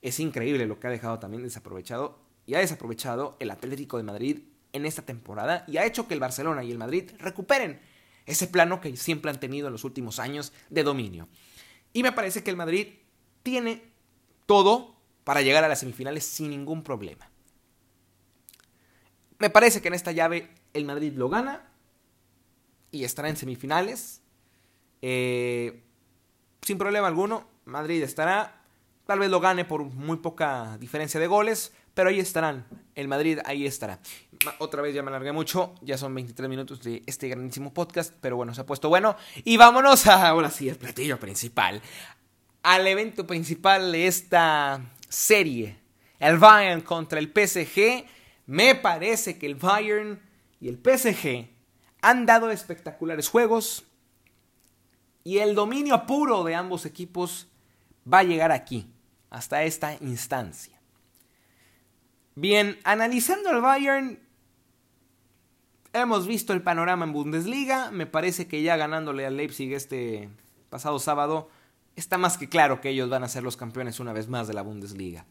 Es 0.00 0.18
increíble 0.20 0.66
lo 0.66 0.80
que 0.80 0.86
ha 0.86 0.90
dejado 0.90 1.18
también 1.18 1.42
desaprovechado. 1.42 2.18
Y 2.46 2.54
ha 2.54 2.60
desaprovechado 2.60 3.36
el 3.40 3.50
Atlético 3.50 3.98
de 3.98 4.04
Madrid 4.04 4.38
en 4.72 4.86
esta 4.86 5.02
temporada 5.02 5.64
y 5.66 5.76
ha 5.76 5.84
hecho 5.84 6.08
que 6.08 6.14
el 6.14 6.20
Barcelona 6.20 6.64
y 6.64 6.70
el 6.70 6.78
Madrid 6.78 7.10
recuperen 7.18 7.80
ese 8.26 8.46
plano 8.46 8.80
que 8.80 8.96
siempre 8.96 9.30
han 9.30 9.40
tenido 9.40 9.66
en 9.66 9.72
los 9.72 9.84
últimos 9.84 10.18
años 10.18 10.52
de 10.70 10.82
dominio. 10.82 11.28
Y 11.92 12.02
me 12.02 12.12
parece 12.12 12.42
que 12.42 12.50
el 12.50 12.56
Madrid 12.56 12.88
tiene 13.42 13.87
todo 14.48 14.96
para 15.24 15.42
llegar 15.42 15.62
a 15.62 15.68
las 15.68 15.80
semifinales 15.80 16.24
sin 16.24 16.48
ningún 16.48 16.82
problema. 16.82 17.30
Me 19.38 19.50
parece 19.50 19.82
que 19.82 19.88
en 19.88 19.94
esta 19.94 20.10
llave 20.10 20.50
el 20.72 20.86
Madrid 20.86 21.12
lo 21.14 21.28
gana 21.28 21.68
y 22.90 23.04
estará 23.04 23.28
en 23.28 23.36
semifinales. 23.36 24.22
Eh, 25.02 25.84
sin 26.62 26.78
problema 26.78 27.06
alguno, 27.06 27.46
Madrid 27.66 28.02
estará. 28.02 28.62
Tal 29.04 29.18
vez 29.18 29.30
lo 29.30 29.38
gane 29.38 29.66
por 29.66 29.84
muy 29.84 30.16
poca 30.16 30.78
diferencia 30.78 31.20
de 31.20 31.26
goles, 31.26 31.72
pero 31.92 32.08
ahí 32.08 32.18
estarán. 32.18 32.66
El 32.94 33.06
Madrid 33.06 33.38
ahí 33.44 33.66
estará. 33.66 34.00
Otra 34.58 34.80
vez 34.80 34.94
ya 34.94 35.02
me 35.02 35.08
alargué 35.08 35.32
mucho. 35.32 35.74
Ya 35.82 35.98
son 35.98 36.14
23 36.14 36.48
minutos 36.48 36.82
de 36.82 37.02
este 37.06 37.28
grandísimo 37.28 37.72
podcast. 37.74 38.14
Pero 38.20 38.36
bueno, 38.36 38.54
se 38.54 38.62
ha 38.62 38.66
puesto 38.66 38.88
bueno. 38.88 39.14
Y 39.44 39.58
vámonos 39.58 40.06
a, 40.06 40.28
ahora 40.30 40.50
sí, 40.50 40.70
al 40.70 40.76
platillo 40.76 41.20
principal. 41.20 41.82
Al 42.62 42.86
evento 42.86 43.26
principal 43.26 43.92
de 43.92 44.06
esta 44.06 44.80
serie. 45.08 45.78
El 46.18 46.38
Bayern 46.38 46.80
contra 46.80 47.18
el 47.18 47.32
PSG. 47.32 48.04
Me 48.46 48.74
parece 48.74 49.38
que 49.38 49.46
el 49.46 49.54
Bayern 49.54 50.20
y 50.60 50.68
el 50.68 50.78
PSG 50.78 51.48
han 52.02 52.26
dado 52.26 52.50
espectaculares 52.50 53.28
juegos. 53.28 53.84
Y 55.24 55.38
el 55.38 55.54
dominio 55.54 56.06
puro 56.06 56.44
de 56.44 56.54
ambos 56.54 56.86
equipos 56.86 57.48
va 58.10 58.20
a 58.20 58.24
llegar 58.24 58.52
aquí. 58.52 58.90
Hasta 59.30 59.64
esta 59.64 59.94
instancia. 60.00 60.78
Bien, 62.34 62.78
analizando 62.84 63.50
al 63.50 63.60
Bayern, 63.60 64.20
hemos 65.92 66.26
visto 66.26 66.52
el 66.52 66.62
panorama 66.62 67.04
en 67.04 67.12
Bundesliga. 67.12 67.90
Me 67.90 68.06
parece 68.06 68.46
que 68.46 68.62
ya 68.62 68.76
ganándole 68.76 69.26
al 69.26 69.36
Leipzig 69.36 69.72
este 69.72 70.28
pasado 70.70 70.98
sábado, 70.98 71.50
está 71.98 72.18
más 72.18 72.38
que 72.38 72.48
claro 72.48 72.80
que 72.80 72.90
ellos 72.90 73.10
van 73.10 73.24
a 73.24 73.28
ser 73.28 73.42
los 73.42 73.56
campeones 73.56 74.00
una 74.00 74.12
vez 74.12 74.28
más 74.28 74.46
de 74.46 74.54
la 74.54 74.62
Bundesliga. 74.62 75.26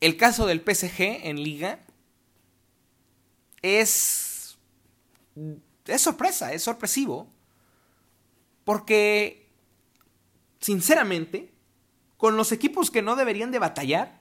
El 0.00 0.16
caso 0.16 0.46
del 0.46 0.60
PSG 0.60 1.26
en 1.26 1.42
liga 1.42 1.80
es 3.62 4.26
es 5.86 6.02
sorpresa, 6.02 6.52
es 6.52 6.62
sorpresivo, 6.62 7.28
porque 8.64 9.48
sinceramente, 10.60 11.52
con 12.16 12.36
los 12.36 12.52
equipos 12.52 12.90
que 12.90 13.02
no 13.02 13.16
deberían 13.16 13.50
de 13.50 13.58
batallar, 13.58 14.20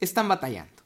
están 0.00 0.28
batallando. 0.28 0.82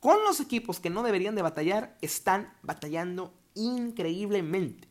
Con 0.00 0.22
los 0.24 0.40
equipos 0.40 0.78
que 0.78 0.90
no 0.90 1.02
deberían 1.02 1.34
de 1.34 1.42
batallar, 1.42 1.96
están 2.00 2.54
batallando 2.62 3.34
increíblemente. 3.54 4.88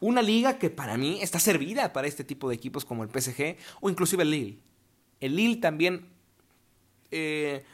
Una 0.00 0.22
liga 0.22 0.58
que 0.58 0.70
para 0.70 0.96
mí 0.96 1.20
está 1.22 1.38
servida 1.38 1.92
para 1.92 2.08
este 2.08 2.24
tipo 2.24 2.48
de 2.48 2.54
equipos 2.54 2.84
como 2.84 3.04
el 3.04 3.10
PSG 3.10 3.56
o 3.80 3.90
inclusive 3.90 4.22
el 4.22 4.30
Lille. 4.30 4.58
El 5.20 5.36
Lille 5.36 5.56
también 5.56 6.08
eh, 7.10 7.64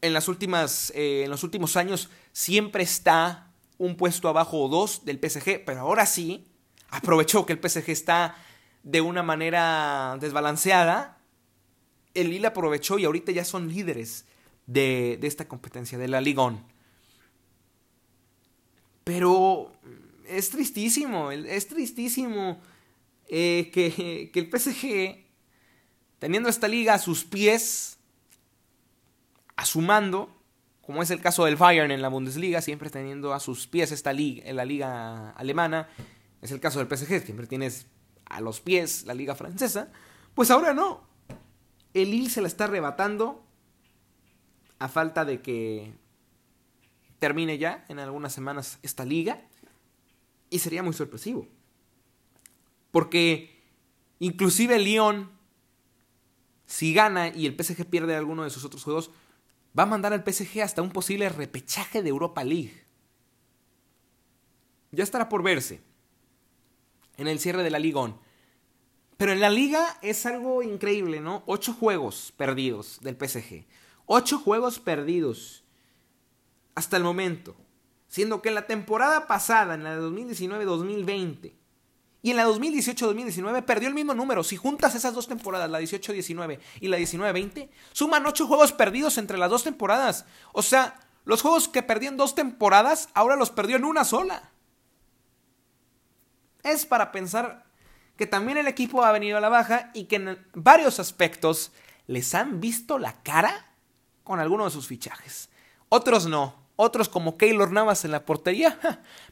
en, 0.00 0.12
las 0.12 0.28
últimas, 0.28 0.92
eh, 0.94 1.24
en 1.24 1.30
los 1.30 1.44
últimos 1.44 1.76
años 1.76 2.10
siempre 2.32 2.82
está 2.82 3.52
un 3.78 3.96
puesto 3.96 4.28
abajo 4.28 4.58
o 4.60 4.68
dos 4.68 5.04
del 5.04 5.18
PSG, 5.18 5.64
pero 5.64 5.80
ahora 5.80 6.06
sí 6.06 6.46
aprovechó 6.88 7.46
que 7.46 7.52
el 7.52 7.60
PSG 7.60 7.90
está 7.90 8.36
de 8.82 9.00
una 9.00 9.22
manera 9.22 10.16
desbalanceada 10.20 11.18
el 12.14 12.30
Lille 12.30 12.46
aprovechó 12.46 12.98
y 12.98 13.04
ahorita 13.04 13.32
ya 13.32 13.44
son 13.44 13.68
líderes 13.68 14.26
de, 14.66 15.18
esta 15.22 15.48
competencia, 15.48 15.98
de 15.98 16.08
la 16.08 16.20
Ligón. 16.20 16.64
Pero 19.04 19.72
es 20.32 20.50
tristísimo, 20.50 21.30
es 21.30 21.68
tristísimo 21.68 22.60
eh, 23.28 23.70
que, 23.72 24.30
que, 24.32 24.40
el 24.40 24.50
PSG, 24.50 25.24
teniendo 26.18 26.48
esta 26.48 26.68
liga 26.68 26.94
a 26.94 26.98
sus 26.98 27.24
pies, 27.24 27.98
a 29.56 29.64
su 29.64 29.80
mando, 29.80 30.34
como 30.80 31.02
es 31.02 31.10
el 31.10 31.20
caso 31.20 31.44
del 31.44 31.56
Bayern 31.56 31.90
en 31.90 32.02
la 32.02 32.08
Bundesliga, 32.08 32.60
siempre 32.60 32.90
teniendo 32.90 33.32
a 33.32 33.40
sus 33.40 33.66
pies 33.66 33.92
esta 33.92 34.12
liga, 34.12 34.42
en 34.46 34.56
la 34.56 34.64
liga 34.64 35.30
alemana, 35.30 35.88
es 36.40 36.50
el 36.50 36.60
caso 36.60 36.84
del 36.84 36.88
PSG, 36.88 37.24
siempre 37.24 37.46
tienes 37.46 37.86
a 38.24 38.40
los 38.40 38.60
pies 38.60 39.04
la 39.06 39.14
liga 39.14 39.34
francesa, 39.34 39.92
pues 40.34 40.50
ahora 40.50 40.74
no, 40.74 41.06
el 41.94 42.10
Lille 42.10 42.30
se 42.30 42.40
la 42.40 42.48
está 42.48 42.64
arrebatando 42.64 43.44
a 44.78 44.88
falta 44.88 45.24
de 45.24 45.40
que 45.40 45.92
termine 47.18 47.56
ya 47.56 47.84
en 47.88 48.00
algunas 48.00 48.32
semanas 48.32 48.80
esta 48.82 49.04
liga. 49.04 49.40
Y 50.52 50.60
sería 50.60 50.84
muy 50.84 50.92
sorpresivo. 50.92 51.48
Porque 52.92 53.52
Inclusive 54.22 54.76
el 54.76 54.84
Lyon, 54.84 55.32
si 56.64 56.94
gana 56.94 57.26
y 57.26 57.46
el 57.46 57.60
PSG 57.60 57.86
pierde 57.86 58.14
alguno 58.14 58.44
de 58.44 58.50
sus 58.50 58.64
otros 58.64 58.84
juegos, 58.84 59.10
va 59.76 59.82
a 59.82 59.86
mandar 59.86 60.12
al 60.12 60.22
PSG 60.22 60.62
hasta 60.62 60.80
un 60.80 60.92
posible 60.92 61.28
repechaje 61.28 62.04
de 62.04 62.10
Europa 62.10 62.44
League. 62.44 62.84
Ya 64.92 65.02
estará 65.02 65.28
por 65.28 65.42
verse 65.42 65.80
en 67.16 67.26
el 67.26 67.40
cierre 67.40 67.64
de 67.64 67.70
la 67.70 67.80
Ligón. 67.80 68.16
Pero 69.16 69.32
en 69.32 69.40
la 69.40 69.50
liga 69.50 69.98
es 70.02 70.24
algo 70.24 70.62
increíble, 70.62 71.18
¿no? 71.18 71.42
Ocho 71.46 71.74
juegos 71.74 72.32
perdidos 72.36 73.00
del 73.00 73.16
PSG. 73.16 73.66
Ocho 74.06 74.38
juegos 74.38 74.78
perdidos 74.78 75.64
hasta 76.76 76.96
el 76.96 77.02
momento. 77.02 77.56
Siendo 78.12 78.42
que 78.42 78.50
en 78.50 78.56
la 78.56 78.66
temporada 78.66 79.26
pasada, 79.26 79.72
en 79.72 79.84
la 79.84 79.96
de 79.96 80.02
2019-2020, 80.02 81.54
y 82.20 82.30
en 82.30 82.36
la 82.36 82.46
2018-2019 82.46 83.64
perdió 83.64 83.88
el 83.88 83.94
mismo 83.94 84.12
número. 84.12 84.44
Si 84.44 84.58
juntas 84.58 84.94
esas 84.94 85.14
dos 85.14 85.28
temporadas, 85.28 85.70
la 85.70 85.80
18-19 85.80 86.58
y 86.82 86.88
la 86.88 86.98
19-20, 86.98 87.70
suman 87.94 88.26
ocho 88.26 88.46
juegos 88.46 88.74
perdidos 88.74 89.16
entre 89.16 89.38
las 89.38 89.48
dos 89.48 89.64
temporadas. 89.64 90.26
O 90.52 90.60
sea, 90.60 91.00
los 91.24 91.40
juegos 91.40 91.68
que 91.68 91.82
perdió 91.82 92.10
en 92.10 92.18
dos 92.18 92.34
temporadas, 92.34 93.08
ahora 93.14 93.34
los 93.34 93.48
perdió 93.48 93.76
en 93.76 93.86
una 93.86 94.04
sola. 94.04 94.50
Es 96.64 96.84
para 96.84 97.12
pensar 97.12 97.64
que 98.18 98.26
también 98.26 98.58
el 98.58 98.68
equipo 98.68 99.02
ha 99.02 99.12
venido 99.12 99.38
a 99.38 99.40
la 99.40 99.48
baja 99.48 99.90
y 99.94 100.04
que 100.04 100.16
en 100.16 100.46
varios 100.52 101.00
aspectos 101.00 101.72
les 102.06 102.34
han 102.34 102.60
visto 102.60 102.98
la 102.98 103.22
cara 103.22 103.72
con 104.22 104.38
algunos 104.38 104.66
de 104.66 104.78
sus 104.78 104.86
fichajes. 104.86 105.48
Otros 105.88 106.26
no. 106.26 106.61
Otros 106.76 107.08
como 107.08 107.36
Keylor 107.36 107.70
Navas 107.70 108.04
en 108.04 108.10
la 108.10 108.24
portería 108.24 108.78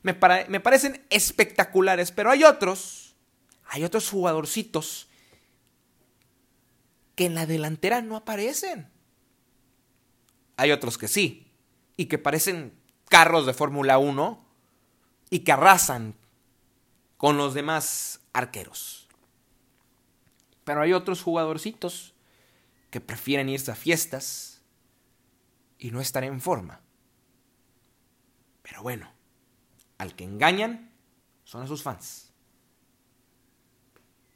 me, 0.03 0.19
me 0.49 0.61
parecen 0.61 1.05
espectaculares, 1.11 2.13
pero 2.13 2.31
hay 2.31 2.45
otros, 2.45 3.17
hay 3.67 3.85
otros 3.85 4.09
jugadorcitos 4.11 5.09
que 7.15 7.27
en 7.27 7.35
la 7.35 7.47
delantera 7.47 8.03
no 8.03 8.17
aparecen. 8.17 8.91
Hay 10.57 10.73
otros 10.73 10.99
que 10.99 11.09
sí, 11.09 11.51
y 12.01 12.07
que 12.07 12.17
parecen 12.17 12.73
carros 13.11 13.45
de 13.45 13.53
Fórmula 13.53 13.99
1 13.99 14.43
y 15.29 15.41
que 15.41 15.53
arrasan 15.53 16.15
con 17.19 17.37
los 17.37 17.53
demás 17.53 18.21
arqueros. 18.33 19.07
Pero 20.65 20.81
hay 20.81 20.95
otros 20.95 21.23
jugadorcitos 21.23 22.15
que 22.89 23.03
prefieren 23.03 23.51
irse 23.51 23.71
a 23.71 23.75
fiestas 23.75 24.63
y 25.79 25.91
no 25.91 26.01
estar 26.01 26.25
en 26.25 26.41
forma. 26.41 26.81
Pero 28.71 28.85
bueno, 28.85 29.11
al 29.99 30.15
que 30.15 30.23
engañan 30.23 30.93
son 31.43 31.63
a 31.63 31.67
sus 31.67 31.83
fans. 31.83 32.33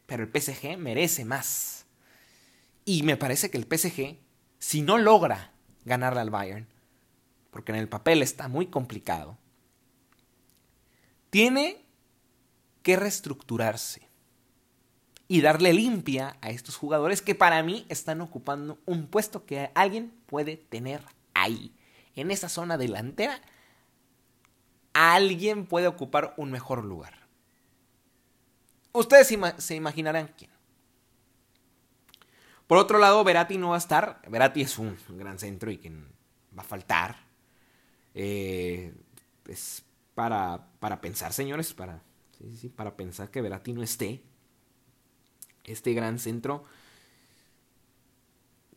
Pero 0.07 0.25
el 0.25 0.29
PSG 0.29 0.77
merece 0.77 1.25
más. 1.25 1.87
Y 2.85 3.05
me 3.05 3.17
parece 3.17 3.49
que 3.49 3.59
el 3.59 3.65
PSG, 3.65 4.19
si 4.59 4.83
no 4.83 4.99
logra 4.99 5.53
ganarle 5.85 6.21
al 6.21 6.31
Bayern, 6.31 6.67
porque 7.53 7.71
en 7.71 7.79
el 7.79 7.89
papel 7.89 8.23
está 8.23 8.49
muy 8.49 8.67
complicado, 8.67 9.39
tiene 11.31 11.85
que 12.83 12.97
reestructurarse 12.97 14.09
y 15.29 15.43
darle 15.43 15.73
limpia 15.73 16.37
a 16.41 16.51
estos 16.51 16.77
jugadores 16.77 17.23
que 17.23 17.37
para 17.37 17.63
mí 17.63 17.87
están 17.89 18.21
ocupando 18.21 18.81
un 18.85 19.07
puesto 19.07 19.47
que 19.47 19.71
alguien 19.77 20.13
puede 20.27 20.57
tener 20.57 21.03
ahí, 21.35 21.73
en 22.17 22.33
esa 22.33 22.49
zona 22.49 22.77
delantera 22.77 23.41
alguien 24.95 25.67
puede 25.67 25.87
ocupar 25.87 26.33
un 26.39 26.51
mejor 26.51 26.85
lugar. 26.85 27.15
Ustedes 28.93 29.37
se 29.59 29.75
imaginarán 29.75 30.33
quién. 30.39 30.51
Por 32.67 32.79
otro 32.79 32.99
lado, 32.99 33.23
Verati 33.25 33.59
no 33.59 33.71
va 33.71 33.75
a 33.75 33.79
estar. 33.79 34.23
Verati 34.29 34.63
es 34.63 34.79
un 34.79 34.97
gran 35.11 35.39
centro 35.39 35.71
y 35.71 35.79
quien 35.79 36.09
va 36.57 36.63
a 36.63 36.67
faltar. 36.67 37.17
Eh, 38.15 38.95
es 39.49 39.85
para, 40.15 40.67
para 40.79 41.01
pensar, 41.01 41.33
señores, 41.33 41.75
para, 41.75 42.01
para 42.77 42.97
pensar 42.97 43.31
que 43.31 43.43
Verati 43.43 43.73
no 43.73 43.83
esté. 43.83 44.23
Este 45.65 45.93
gran 45.93 46.19
centro 46.19 46.65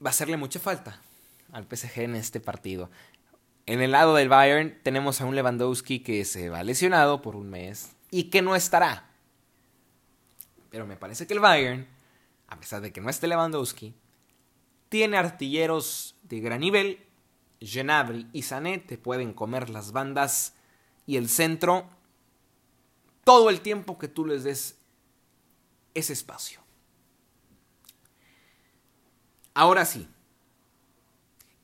va 0.03 0.09
a 0.09 0.11
hacerle 0.11 0.37
mucha 0.37 0.59
falta 0.59 1.01
al 1.51 1.65
PSG 1.65 2.01
en 2.01 2.15
este 2.15 2.39
partido. 2.39 2.89
En 3.67 3.81
el 3.81 3.91
lado 3.91 4.15
del 4.15 4.29
Bayern 4.29 4.79
tenemos 4.81 5.19
a 5.19 5.25
un 5.25 5.35
Lewandowski 5.35 5.99
que 5.99 6.23
se 6.23 6.47
va 6.47 6.63
lesionado 6.63 7.21
por 7.21 7.35
un 7.35 7.49
mes 7.49 7.91
y 8.09 8.29
que 8.29 8.41
no 8.41 8.55
estará. 8.55 9.11
Pero 10.69 10.87
me 10.87 10.95
parece 10.95 11.27
que 11.27 11.33
el 11.33 11.41
Bayern, 11.41 11.85
a 12.47 12.57
pesar 12.57 12.79
de 12.81 12.93
que 12.93 13.01
no 13.01 13.09
esté 13.09 13.27
Lewandowski, 13.27 13.93
tiene 14.87 15.17
artilleros 15.17 16.15
de 16.23 16.39
gran 16.39 16.61
nivel. 16.61 17.05
Genabri 17.59 18.29
y 18.31 18.43
Sané 18.43 18.77
te 18.77 18.97
pueden 18.97 19.33
comer 19.33 19.69
las 19.69 19.91
bandas 19.91 20.53
y 21.05 21.17
el 21.17 21.27
centro 21.27 21.89
todo 23.25 23.49
el 23.49 23.59
tiempo 23.59 23.97
que 23.97 24.07
tú 24.07 24.25
les 24.25 24.45
des 24.45 24.77
ese 25.93 26.13
espacio. 26.13 26.61
Ahora 29.53 29.83
sí, 29.83 30.07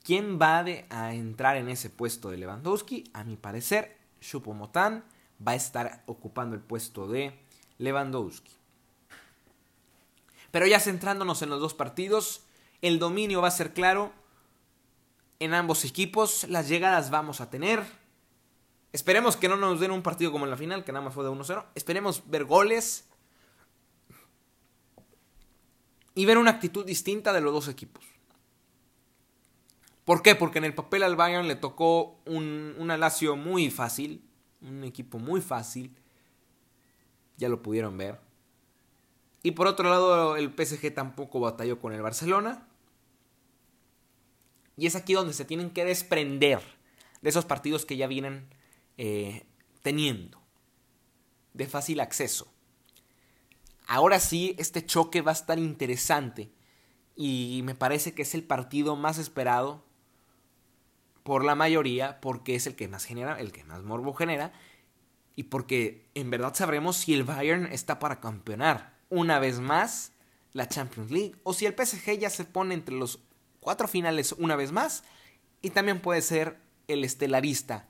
¿Quién 0.03 0.37
va 0.39 0.59
a 0.89 1.13
entrar 1.13 1.55
en 1.55 1.69
ese 1.69 1.89
puesto 1.89 2.29
de 2.29 2.37
Lewandowski? 2.37 3.05
A 3.13 3.23
mi 3.23 3.37
parecer, 3.37 3.97
Choupo-Moting 4.21 5.01
va 5.45 5.53
a 5.53 5.55
estar 5.55 6.03
ocupando 6.07 6.55
el 6.55 6.61
puesto 6.61 7.07
de 7.07 7.39
Lewandowski. 7.77 8.51
Pero 10.51 10.67
ya 10.67 10.81
centrándonos 10.81 11.41
en 11.41 11.49
los 11.49 11.61
dos 11.61 11.73
partidos, 11.73 12.43
el 12.81 12.99
dominio 12.99 13.41
va 13.41 13.47
a 13.47 13.51
ser 13.51 13.73
claro 13.73 14.11
en 15.39 15.53
ambos 15.53 15.85
equipos, 15.85 16.47
las 16.49 16.67
llegadas 16.67 17.09
vamos 17.09 17.41
a 17.41 17.49
tener. 17.49 17.83
Esperemos 18.91 19.37
que 19.37 19.49
no 19.49 19.55
nos 19.55 19.79
den 19.79 19.91
un 19.91 20.03
partido 20.03 20.31
como 20.31 20.45
en 20.45 20.51
la 20.51 20.57
final, 20.57 20.83
que 20.83 20.91
nada 20.91 21.05
más 21.05 21.13
fue 21.13 21.23
de 21.23 21.31
1-0. 21.31 21.65
Esperemos 21.75 22.29
ver 22.29 22.43
goles 22.43 23.05
y 26.13 26.25
ver 26.25 26.37
una 26.37 26.51
actitud 26.51 26.85
distinta 26.85 27.33
de 27.33 27.41
los 27.41 27.53
dos 27.53 27.67
equipos. 27.69 28.12
¿Por 30.05 30.21
qué? 30.21 30.35
Porque 30.35 30.57
en 30.57 30.65
el 30.65 30.75
papel 30.75 31.03
al 31.03 31.15
Bayern 31.15 31.47
le 31.47 31.55
tocó 31.55 32.19
un, 32.25 32.75
un 32.77 32.91
Alacio 32.91 33.35
muy 33.37 33.69
fácil, 33.69 34.23
un 34.61 34.83
equipo 34.83 35.17
muy 35.17 35.39
fácil. 35.39 35.95
Ya 37.37 37.49
lo 37.49 37.61
pudieron 37.61 37.97
ver. 37.97 38.19
Y 39.43 39.51
por 39.51 39.67
otro 39.67 39.89
lado, 39.89 40.35
el 40.35 40.53
PSG 40.53 40.93
tampoco 40.93 41.39
batalló 41.39 41.79
con 41.79 41.93
el 41.93 42.01
Barcelona. 42.01 42.67
Y 44.75 44.87
es 44.87 44.95
aquí 44.95 45.13
donde 45.13 45.33
se 45.33 45.45
tienen 45.45 45.69
que 45.69 45.85
desprender 45.85 46.61
de 47.21 47.29
esos 47.29 47.45
partidos 47.45 47.85
que 47.85 47.97
ya 47.97 48.07
vienen 48.07 48.47
eh, 48.97 49.45
teniendo. 49.81 50.41
De 51.53 51.67
fácil 51.67 51.99
acceso. 51.99 52.51
Ahora 53.85 54.19
sí, 54.19 54.55
este 54.57 54.85
choque 54.85 55.21
va 55.21 55.31
a 55.31 55.35
estar 55.35 55.59
interesante. 55.59 56.51
Y 57.15 57.61
me 57.63 57.75
parece 57.75 58.13
que 58.13 58.23
es 58.23 58.33
el 58.33 58.43
partido 58.43 58.95
más 58.95 59.17
esperado 59.17 59.85
por 61.23 61.43
la 61.45 61.55
mayoría, 61.55 62.19
porque 62.21 62.55
es 62.55 62.67
el 62.67 62.75
que 62.75 62.87
más 62.87 63.05
genera, 63.05 63.39
el 63.39 63.51
que 63.51 63.63
más 63.63 63.83
morbo 63.83 64.13
genera, 64.13 64.53
y 65.35 65.43
porque 65.43 66.09
en 66.13 66.29
verdad 66.29 66.53
sabremos 66.53 66.97
si 66.97 67.13
el 67.13 67.23
Bayern 67.23 67.65
está 67.71 67.99
para 67.99 68.19
campeonar 68.19 68.93
una 69.09 69.39
vez 69.39 69.59
más 69.59 70.11
la 70.51 70.67
Champions 70.67 71.11
League, 71.11 71.35
o 71.43 71.53
si 71.53 71.65
el 71.65 71.73
PSG 71.73 72.19
ya 72.19 72.29
se 72.29 72.45
pone 72.45 72.75
entre 72.75 72.95
los 72.95 73.19
cuatro 73.59 73.87
finales 73.87 74.33
una 74.33 74.55
vez 74.55 74.71
más, 74.71 75.03
y 75.61 75.69
también 75.69 76.01
puede 76.01 76.21
ser 76.21 76.59
el 76.87 77.03
estelarista, 77.03 77.87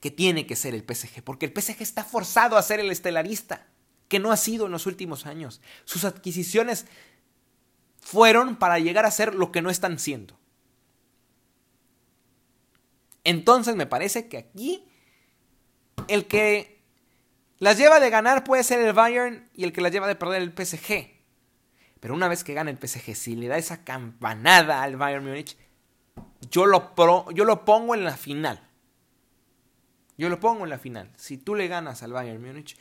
que 0.00 0.10
tiene 0.10 0.46
que 0.46 0.56
ser 0.56 0.74
el 0.74 0.82
PSG, 0.82 1.22
porque 1.22 1.46
el 1.46 1.52
PSG 1.52 1.82
está 1.82 2.04
forzado 2.04 2.56
a 2.56 2.62
ser 2.62 2.80
el 2.80 2.90
estelarista, 2.90 3.68
que 4.08 4.18
no 4.18 4.32
ha 4.32 4.36
sido 4.36 4.66
en 4.66 4.72
los 4.72 4.86
últimos 4.86 5.24
años. 5.26 5.60
Sus 5.84 6.04
adquisiciones 6.04 6.86
fueron 8.00 8.56
para 8.56 8.78
llegar 8.78 9.06
a 9.06 9.10
ser 9.10 9.34
lo 9.34 9.52
que 9.52 9.62
no 9.62 9.70
están 9.70 9.98
siendo. 9.98 10.39
Entonces 13.24 13.76
me 13.76 13.86
parece 13.86 14.28
que 14.28 14.38
aquí 14.38 14.84
el 16.08 16.26
que 16.26 16.82
las 17.58 17.76
lleva 17.76 18.00
de 18.00 18.10
ganar 18.10 18.44
puede 18.44 18.64
ser 18.64 18.80
el 18.80 18.92
Bayern 18.92 19.48
y 19.54 19.64
el 19.64 19.72
que 19.72 19.80
las 19.80 19.92
lleva 19.92 20.08
de 20.08 20.16
perder 20.16 20.42
el 20.42 20.52
PSG. 20.52 21.10
Pero 22.00 22.14
una 22.14 22.28
vez 22.28 22.42
que 22.44 22.54
gana 22.54 22.70
el 22.70 22.78
PSG, 22.78 23.14
si 23.14 23.36
le 23.36 23.48
da 23.48 23.58
esa 23.58 23.84
campanada 23.84 24.82
al 24.82 24.96
Bayern 24.96 25.24
Múnich, 25.24 25.56
yo 26.50 26.64
lo, 26.64 26.94
yo 27.32 27.44
lo 27.44 27.64
pongo 27.64 27.94
en 27.94 28.04
la 28.04 28.16
final. 28.16 28.66
Yo 30.16 30.28
lo 30.28 30.40
pongo 30.40 30.64
en 30.64 30.70
la 30.70 30.78
final. 30.78 31.10
Si 31.16 31.36
tú 31.36 31.54
le 31.54 31.68
ganas 31.68 32.02
al 32.02 32.12
Bayern 32.12 32.42
Múnich, 32.42 32.76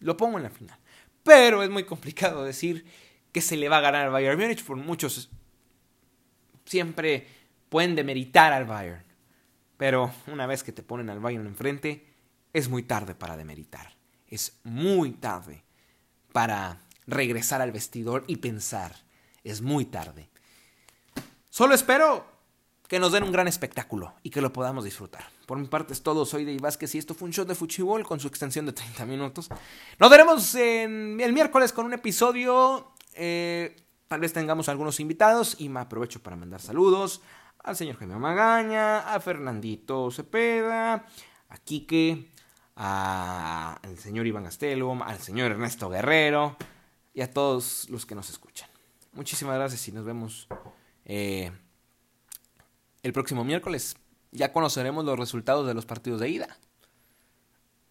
lo 0.00 0.16
pongo 0.16 0.38
en 0.38 0.42
la 0.42 0.50
final. 0.50 0.78
Pero 1.22 1.62
es 1.62 1.70
muy 1.70 1.84
complicado 1.84 2.44
decir 2.44 2.84
que 3.32 3.40
se 3.40 3.56
le 3.56 3.68
va 3.68 3.78
a 3.78 3.82
ganar 3.82 4.06
al 4.06 4.12
Bayern 4.12 4.40
Múnich, 4.40 4.64
por 4.64 4.76
muchos 4.76 5.30
siempre 6.64 7.26
pueden 7.68 7.94
demeritar 7.94 8.52
al 8.52 8.64
Bayern. 8.64 9.05
Pero 9.76 10.12
una 10.26 10.46
vez 10.46 10.62
que 10.62 10.72
te 10.72 10.82
ponen 10.82 11.10
al 11.10 11.20
Bayern 11.20 11.46
enfrente, 11.46 12.06
es 12.52 12.68
muy 12.68 12.82
tarde 12.82 13.14
para 13.14 13.36
demeritar. 13.36 13.94
Es 14.28 14.58
muy 14.64 15.12
tarde 15.12 15.64
para 16.32 16.80
regresar 17.06 17.62
al 17.62 17.72
vestidor 17.72 18.24
y 18.26 18.36
pensar, 18.36 18.94
es 19.44 19.62
muy 19.62 19.84
tarde. 19.84 20.28
Solo 21.50 21.74
espero 21.74 22.26
que 22.88 22.98
nos 22.98 23.12
den 23.12 23.24
un 23.24 23.32
gran 23.32 23.48
espectáculo 23.48 24.14
y 24.22 24.30
que 24.30 24.40
lo 24.40 24.52
podamos 24.52 24.84
disfrutar. 24.84 25.24
Por 25.46 25.58
mi 25.58 25.66
parte 25.66 25.92
es 25.92 26.02
todo, 26.02 26.26
soy 26.26 26.44
Dave 26.44 26.58
Vázquez 26.58 26.94
y 26.94 26.98
esto 26.98 27.14
fue 27.14 27.26
un 27.26 27.32
show 27.32 27.44
de 27.44 27.54
Fuchibol 27.54 28.04
con 28.04 28.20
su 28.20 28.28
extensión 28.28 28.66
de 28.66 28.72
30 28.72 29.06
minutos. 29.06 29.48
Nos 29.98 30.10
veremos 30.10 30.54
el 30.54 31.32
miércoles 31.32 31.72
con 31.72 31.86
un 31.86 31.94
episodio. 31.94 32.92
Eh, 33.14 33.76
tal 34.08 34.20
vez 34.20 34.32
tengamos 34.32 34.68
algunos 34.68 35.00
invitados 35.00 35.56
y 35.58 35.68
me 35.68 35.80
aprovecho 35.80 36.22
para 36.22 36.36
mandar 36.36 36.60
saludos 36.60 37.22
al 37.66 37.76
señor 37.76 37.96
Jaime 37.96 38.16
Magaña, 38.16 39.12
a 39.12 39.20
Fernandito 39.20 40.10
Cepeda, 40.12 41.04
a 41.48 41.58
Quique, 41.58 42.30
al 42.76 43.98
señor 43.98 44.26
Iván 44.26 44.44
Gastelum, 44.44 45.02
al 45.02 45.18
señor 45.18 45.50
Ernesto 45.50 45.90
Guerrero 45.90 46.56
y 47.12 47.22
a 47.22 47.32
todos 47.32 47.90
los 47.90 48.06
que 48.06 48.14
nos 48.14 48.30
escuchan. 48.30 48.70
Muchísimas 49.12 49.56
gracias 49.56 49.88
y 49.88 49.92
nos 49.92 50.04
vemos 50.04 50.46
eh, 51.04 51.50
el 53.02 53.12
próximo 53.12 53.42
miércoles. 53.42 53.96
Ya 54.30 54.52
conoceremos 54.52 55.04
los 55.04 55.18
resultados 55.18 55.66
de 55.66 55.74
los 55.74 55.86
partidos 55.86 56.20
de 56.20 56.28
ida. 56.28 56.56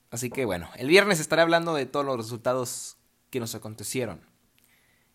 Así 0.10 0.30
que 0.30 0.46
bueno, 0.46 0.70
el 0.78 0.88
viernes 0.88 1.20
estaré 1.20 1.42
hablando 1.42 1.74
de 1.74 1.86
todos 1.86 2.06
los 2.06 2.16
resultados 2.16 2.96
que 3.30 3.42
nos 3.42 3.56
acontecieron 3.56 4.22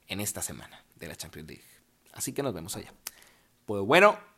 en 0.06 0.20
esta 0.20 0.42
semana 0.42 0.84
de 0.96 1.08
la 1.08 1.16
Champions 1.16 1.48
League. 1.48 1.64
Así 2.12 2.34
que 2.34 2.42
nos 2.42 2.52
vemos 2.52 2.76
allá. 2.76 2.92
Pues 3.64 3.82
bueno, 3.84 4.18